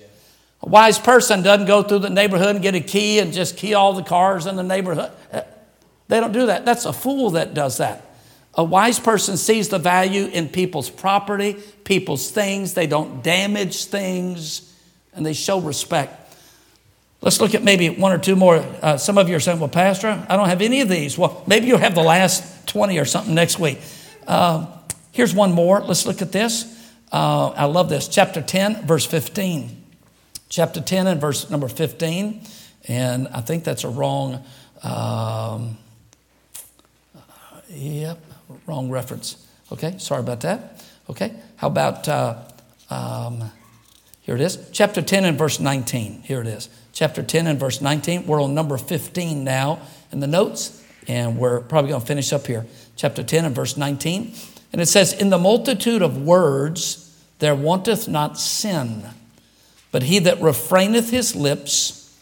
A 0.61 0.67
wise 0.67 0.99
person 0.99 1.41
doesn't 1.41 1.67
go 1.67 1.83
through 1.83 1.99
the 1.99 2.09
neighborhood 2.09 2.55
and 2.55 2.61
get 2.61 2.75
a 2.75 2.81
key 2.81 3.19
and 3.19 3.31
just 3.31 3.55
key 3.55 3.75
all 3.75 3.93
the 3.93 4.03
cars 4.03 4.45
in 4.45 4.55
the 4.55 4.63
neighborhood. 4.63 5.11
Uh, 5.31 5.41
they 6.07 6.19
don't 6.19 6.33
do 6.33 6.47
that. 6.47 6.65
That's 6.65 6.85
a 6.85 6.93
fool 6.93 7.31
that 7.31 7.53
does 7.53 7.77
that. 7.77 8.05
A 8.55 8.63
wise 8.63 8.99
person 8.99 9.37
sees 9.37 9.69
the 9.69 9.79
value 9.79 10.25
in 10.25 10.49
people's 10.49 10.89
property, 10.89 11.53
people's 11.83 12.29
things. 12.29 12.73
They 12.73 12.87
don't 12.87 13.23
damage 13.23 13.85
things, 13.85 14.75
and 15.13 15.25
they 15.25 15.33
show 15.33 15.61
respect. 15.61 16.28
Let's 17.21 17.41
look 17.41 17.53
at 17.53 17.63
maybe 17.63 17.89
one 17.89 18.13
or 18.13 18.17
two 18.17 18.35
more. 18.35 18.57
Uh, 18.81 18.97
some 18.97 19.17
of 19.17 19.27
you 19.27 19.35
are 19.35 19.41
saying, 19.41 19.59
Well, 19.59 19.69
Pastor, 19.69 20.25
I 20.29 20.37
don't 20.37 20.47
have 20.47 20.61
any 20.61 20.81
of 20.81 20.87
these. 20.87 21.17
Well, 21.17 21.43
maybe 21.47 21.67
you'll 21.67 21.77
have 21.77 21.95
the 21.95 22.03
last 22.03 22.67
20 22.67 22.97
or 22.97 23.05
something 23.05 23.35
next 23.35 23.59
week. 23.59 23.79
Uh, 24.25 24.67
here's 25.11 25.33
one 25.33 25.51
more. 25.51 25.81
Let's 25.81 26.05
look 26.05 26.21
at 26.21 26.31
this. 26.31 26.77
Uh, 27.11 27.49
I 27.49 27.65
love 27.65 27.89
this. 27.89 28.07
Chapter 28.07 28.41
10, 28.41 28.85
verse 28.85 29.05
15. 29.05 29.83
Chapter 30.47 30.81
10 30.81 31.07
and 31.07 31.19
verse 31.19 31.49
number 31.49 31.67
15. 31.67 32.41
And 32.87 33.27
I 33.27 33.41
think 33.41 33.65
that's 33.65 33.83
a 33.83 33.89
wrong, 33.89 34.43
um, 34.81 35.77
yep, 37.69 38.17
wrong 38.65 38.89
reference. 38.89 39.45
Okay, 39.71 39.95
sorry 39.97 40.21
about 40.21 40.41
that. 40.41 40.83
Okay, 41.09 41.33
how 41.57 41.67
about, 41.67 42.07
uh, 42.07 42.35
um, 42.89 43.51
here 44.29 44.35
it 44.35 44.41
is, 44.41 44.69
chapter 44.71 45.01
10 45.01 45.25
and 45.25 45.39
verse 45.39 45.59
19. 45.59 46.21
Here 46.21 46.39
it 46.39 46.45
is 46.45 46.69
chapter 46.93 47.23
10 47.23 47.47
and 47.47 47.59
verse 47.59 47.81
19. 47.81 48.27
We're 48.27 48.43
on 48.43 48.53
number 48.53 48.77
15 48.77 49.43
now 49.43 49.79
in 50.11 50.19
the 50.19 50.27
notes, 50.27 50.85
and 51.07 51.39
we're 51.39 51.61
probably 51.61 51.89
going 51.89 52.01
to 52.01 52.05
finish 52.05 52.31
up 52.31 52.45
here. 52.45 52.67
Chapter 52.95 53.23
10 53.23 53.45
and 53.45 53.55
verse 53.55 53.75
19. 53.75 54.31
And 54.71 54.81
it 54.83 54.85
says, 54.85 55.13
In 55.13 55.31
the 55.31 55.39
multitude 55.39 56.03
of 56.03 56.15
words 56.21 57.19
there 57.39 57.55
wanteth 57.55 58.07
not 58.07 58.37
sin, 58.37 59.03
but 59.91 60.03
he 60.03 60.19
that 60.19 60.37
refraineth 60.37 61.09
his 61.09 61.35
lips 61.35 62.15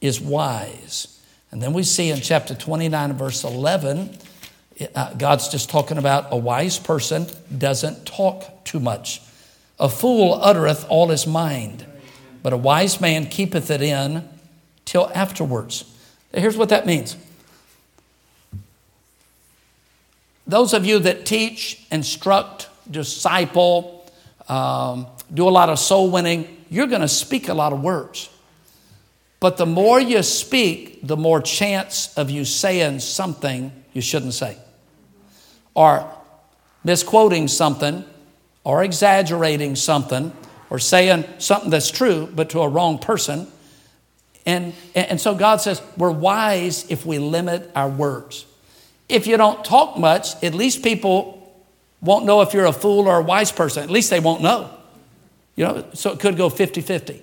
is 0.00 0.20
wise. 0.20 1.20
And 1.50 1.60
then 1.60 1.72
we 1.72 1.82
see 1.82 2.10
in 2.10 2.20
chapter 2.20 2.54
29 2.54 3.10
and 3.10 3.18
verse 3.18 3.42
11, 3.42 4.16
uh, 4.94 5.14
God's 5.14 5.48
just 5.48 5.68
talking 5.68 5.98
about 5.98 6.28
a 6.30 6.36
wise 6.36 6.78
person 6.78 7.26
doesn't 7.58 8.06
talk 8.06 8.64
too 8.64 8.78
much. 8.78 9.20
A 9.80 9.88
fool 9.88 10.38
uttereth 10.40 10.86
all 10.88 11.08
his 11.08 11.26
mind 11.26 11.86
but 12.42 12.52
a 12.52 12.56
wise 12.56 13.00
man 13.00 13.26
keepeth 13.26 13.70
it 13.70 13.82
in 13.82 14.28
till 14.84 15.10
afterwards. 15.14 15.84
Here's 16.32 16.56
what 16.56 16.68
that 16.70 16.86
means. 16.86 17.16
Those 20.46 20.72
of 20.72 20.84
you 20.84 20.98
that 21.00 21.26
teach, 21.26 21.84
instruct, 21.90 22.68
disciple, 22.90 24.10
um, 24.48 25.06
do 25.32 25.48
a 25.48 25.50
lot 25.50 25.68
of 25.68 25.78
soul 25.78 26.10
winning, 26.10 26.64
you're 26.70 26.86
going 26.86 27.02
to 27.02 27.08
speak 27.08 27.48
a 27.48 27.54
lot 27.54 27.72
of 27.72 27.82
words. 27.82 28.30
But 29.38 29.56
the 29.56 29.66
more 29.66 30.00
you 30.00 30.22
speak, 30.22 31.06
the 31.06 31.16
more 31.16 31.40
chance 31.40 32.16
of 32.16 32.30
you 32.30 32.44
saying 32.44 33.00
something 33.00 33.72
you 33.92 34.02
shouldn't 34.02 34.34
say, 34.34 34.56
or 35.74 36.10
misquoting 36.84 37.48
something, 37.48 38.04
or 38.64 38.84
exaggerating 38.84 39.76
something, 39.76 40.32
or 40.68 40.78
saying 40.78 41.24
something 41.38 41.70
that's 41.70 41.90
true, 41.90 42.28
but 42.34 42.50
to 42.50 42.60
a 42.60 42.68
wrong 42.68 42.98
person. 42.98 43.48
And, 44.46 44.74
and 44.94 45.20
so 45.20 45.34
God 45.34 45.60
says, 45.60 45.82
we're 45.96 46.10
wise 46.10 46.90
if 46.90 47.04
we 47.04 47.18
limit 47.18 47.70
our 47.74 47.88
words. 47.88 48.46
If 49.08 49.26
you 49.26 49.36
don't 49.36 49.64
talk 49.64 49.98
much, 49.98 50.42
at 50.42 50.54
least 50.54 50.82
people 50.82 51.36
won't 52.00 52.24
know 52.24 52.40
if 52.40 52.54
you're 52.54 52.66
a 52.66 52.72
fool 52.72 53.08
or 53.08 53.18
a 53.18 53.22
wise 53.22 53.52
person. 53.52 53.82
At 53.82 53.90
least 53.90 54.10
they 54.10 54.20
won't 54.20 54.42
know. 54.42 54.70
You 55.56 55.64
know, 55.64 55.84
so 55.94 56.12
it 56.12 56.20
could 56.20 56.36
go 56.36 56.48
50 56.48 56.80
50. 56.80 57.20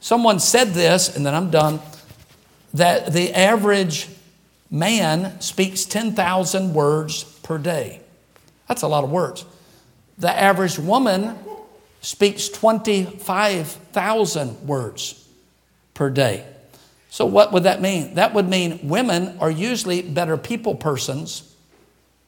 Someone 0.00 0.38
said 0.38 0.74
this, 0.74 1.16
and 1.16 1.24
then 1.24 1.34
I'm 1.34 1.50
done, 1.50 1.80
that 2.74 3.12
the 3.12 3.32
average 3.32 4.08
man 4.70 5.40
speaks 5.40 5.84
10,000 5.84 6.74
words 6.74 7.24
per 7.42 7.56
day. 7.56 8.00
That's 8.68 8.82
a 8.82 8.88
lot 8.88 9.04
of 9.04 9.10
words. 9.10 9.46
The 10.18 10.30
average 10.30 10.78
woman 10.78 11.38
speaks 12.00 12.48
25,000 12.48 14.66
words 14.66 15.28
per 15.94 16.10
day. 16.10 16.44
So, 17.10 17.26
what 17.26 17.52
would 17.52 17.62
that 17.62 17.80
mean? 17.80 18.14
That 18.14 18.34
would 18.34 18.48
mean 18.48 18.88
women 18.88 19.38
are 19.40 19.50
usually 19.50 20.02
better 20.02 20.36
people 20.36 20.74
persons 20.74 21.54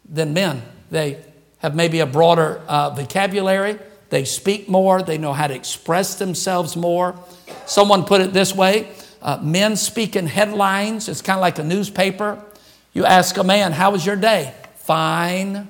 than 0.08 0.32
men. 0.32 0.62
They 0.90 1.22
have 1.58 1.74
maybe 1.74 2.00
a 2.00 2.06
broader 2.06 2.62
uh, 2.68 2.90
vocabulary, 2.90 3.78
they 4.10 4.24
speak 4.24 4.68
more, 4.68 5.02
they 5.02 5.18
know 5.18 5.32
how 5.32 5.48
to 5.48 5.54
express 5.54 6.14
themselves 6.14 6.76
more. 6.76 7.18
Someone 7.66 8.04
put 8.04 8.20
it 8.20 8.32
this 8.32 8.54
way 8.54 8.88
uh, 9.20 9.38
men 9.42 9.76
speak 9.76 10.14
in 10.14 10.26
headlines, 10.26 11.08
it's 11.08 11.22
kind 11.22 11.36
of 11.36 11.40
like 11.40 11.58
a 11.58 11.64
newspaper. 11.64 12.40
You 12.92 13.04
ask 13.04 13.36
a 13.36 13.44
man, 13.44 13.72
How 13.72 13.90
was 13.90 14.06
your 14.06 14.16
day? 14.16 14.54
Fine. 14.76 15.68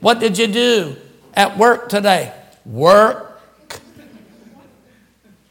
What 0.00 0.20
did 0.20 0.38
you 0.38 0.46
do 0.46 0.96
at 1.34 1.56
work 1.58 1.88
today? 1.88 2.32
Work. 2.64 3.40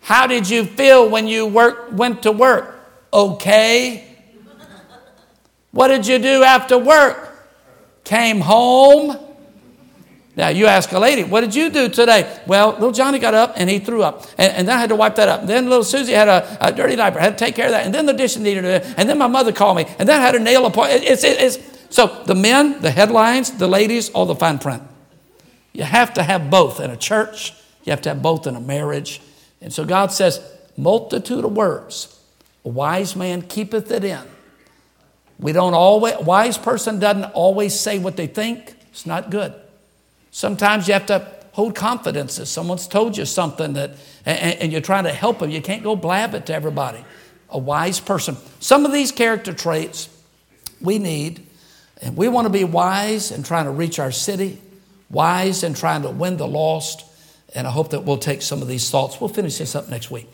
How 0.02 0.28
did 0.28 0.50
you 0.50 0.66
feel 0.66 1.10
when 1.10 1.28
you 1.28 1.48
work, 1.48 1.90
went 1.92 2.24
to 2.24 2.32
work? 2.32 2.76
Okay. 3.12 4.06
What 5.72 5.88
did 5.88 6.06
you 6.08 6.20
do 6.20 6.44
after 6.44 6.78
work? 6.78 7.32
Came 8.04 8.40
home. 8.40 9.18
Now, 10.38 10.50
you 10.50 10.68
ask 10.68 10.92
a 10.92 11.00
lady, 11.00 11.24
what 11.24 11.42
did 11.42 11.56
you 11.56 11.70
do 11.70 11.88
today? 11.88 12.42
Well, 12.46 12.74
little 12.74 12.92
Johnny 12.92 13.20
got 13.20 13.34
up 13.34 13.54
and 13.56 13.70
he 13.70 13.80
threw 13.80 14.04
up. 14.04 14.26
And, 14.38 14.52
and 14.54 14.68
then 14.68 14.78
I 14.78 14.80
had 14.80 14.90
to 14.90 14.96
wipe 14.96 15.16
that 15.16 15.30
up. 15.30 15.48
Then 15.48 15.70
little 15.70 15.84
Susie 15.84 16.12
had 16.12 16.28
a, 16.28 16.58
a, 16.60 16.72
dirty 16.74 16.98
diaper. 16.98 17.20
I 17.20 17.24
had 17.24 17.38
to 17.38 17.46
take 17.46 17.56
care 17.56 17.68
of 17.68 17.72
that. 17.72 17.86
And 17.86 17.96
then 17.96 18.06
the 18.06 18.14
dish 18.14 18.36
needed 18.36 18.66
it. 18.66 18.86
And 18.98 19.08
then 19.08 19.18
my 19.18 19.28
mother 19.28 19.54
called 19.54 19.78
me. 19.78 19.86
And 19.98 20.10
then 20.10 20.20
I 20.20 20.24
had 20.24 20.36
a 20.36 20.40
nail 20.40 20.66
appointment. 20.66 21.04
It's, 21.06 21.24
it's, 21.24 21.58
so 21.96 22.08
the 22.26 22.36
men, 22.36 22.82
the 22.82 22.92
headlines, 22.92 23.52
the 23.52 23.70
ladies, 23.70 24.10
all 24.10 24.26
the 24.26 24.36
fine 24.36 24.60
print. 24.60 24.84
You 25.72 25.86
have 25.86 26.14
to 26.16 26.24
have 26.24 26.50
both 26.50 26.82
in 26.82 26.92
a 26.92 26.98
church, 26.98 27.54
you 27.86 27.92
have 27.92 28.02
to 28.02 28.10
have 28.10 28.22
both 28.22 28.46
in 28.48 28.58
a 28.58 28.60
marriage. 28.60 29.22
And 29.62 29.72
so 29.72 29.86
God 29.86 30.12
says, 30.12 30.42
multitude 30.76 31.46
of 31.46 31.54
words. 31.54 32.20
A 32.66 32.68
wise 32.68 33.16
man 33.16 33.44
keepeth 33.44 33.90
it 33.92 34.04
in. 34.04 34.20
We 35.40 35.54
don't 35.54 35.74
always, 35.74 36.18
wise 36.18 36.58
person 36.58 37.00
doesn't 37.00 37.32
always 37.32 37.80
say 37.80 37.98
what 37.98 38.18
they 38.18 38.28
think. 38.28 38.76
It's 38.92 39.06
not 39.06 39.30
good. 39.30 39.54
Sometimes 40.32 40.90
you 40.90 40.96
have 40.96 41.06
to 41.06 41.26
hold 41.54 41.76
confidences. 41.76 42.50
someone's 42.50 42.90
told 42.90 43.16
you 43.16 43.24
something 43.24 43.72
that, 43.72 43.92
and, 44.26 44.60
and 44.60 44.72
you're 44.74 44.82
trying 44.82 45.06
to 45.06 45.14
help 45.14 45.40
them. 45.40 45.50
You 45.50 45.62
can't 45.62 45.82
go 45.82 45.96
blab 45.96 46.34
it 46.34 46.46
to 46.48 46.54
everybody. 46.54 47.06
A 47.50 47.58
wise 47.58 48.02
person. 48.02 48.36
Some 48.60 48.86
of 48.86 48.92
these 48.92 49.14
character 49.14 49.54
traits 49.54 50.10
we 50.82 51.00
need, 51.00 51.48
and 52.02 52.18
we 52.18 52.28
want 52.28 52.46
to 52.46 52.50
be 52.50 52.64
wise 52.64 53.32
in 53.32 53.44
trying 53.44 53.66
to 53.66 53.72
reach 53.72 54.00
our 54.00 54.12
city, 54.12 54.62
wise 55.10 55.64
in 55.64 55.74
trying 55.74 56.02
to 56.04 56.10
win 56.10 56.38
the 56.38 56.48
lost. 56.48 57.06
And 57.54 57.66
I 57.66 57.72
hope 57.72 57.92
that 57.92 58.04
we'll 58.04 58.18
take 58.18 58.42
some 58.42 58.62
of 58.62 58.68
these 58.68 58.90
thoughts. 58.90 59.22
We'll 59.22 59.30
finish 59.30 59.58
this 59.58 59.76
up 59.76 59.88
next 59.90 60.12
week. 60.12 60.30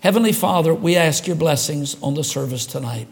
Heavenly 0.00 0.32
Father, 0.32 0.72
we 0.72 0.96
ask 0.96 1.26
your 1.26 1.36
blessings 1.36 1.96
on 2.02 2.14
the 2.14 2.24
service 2.24 2.66
tonight. 2.66 3.08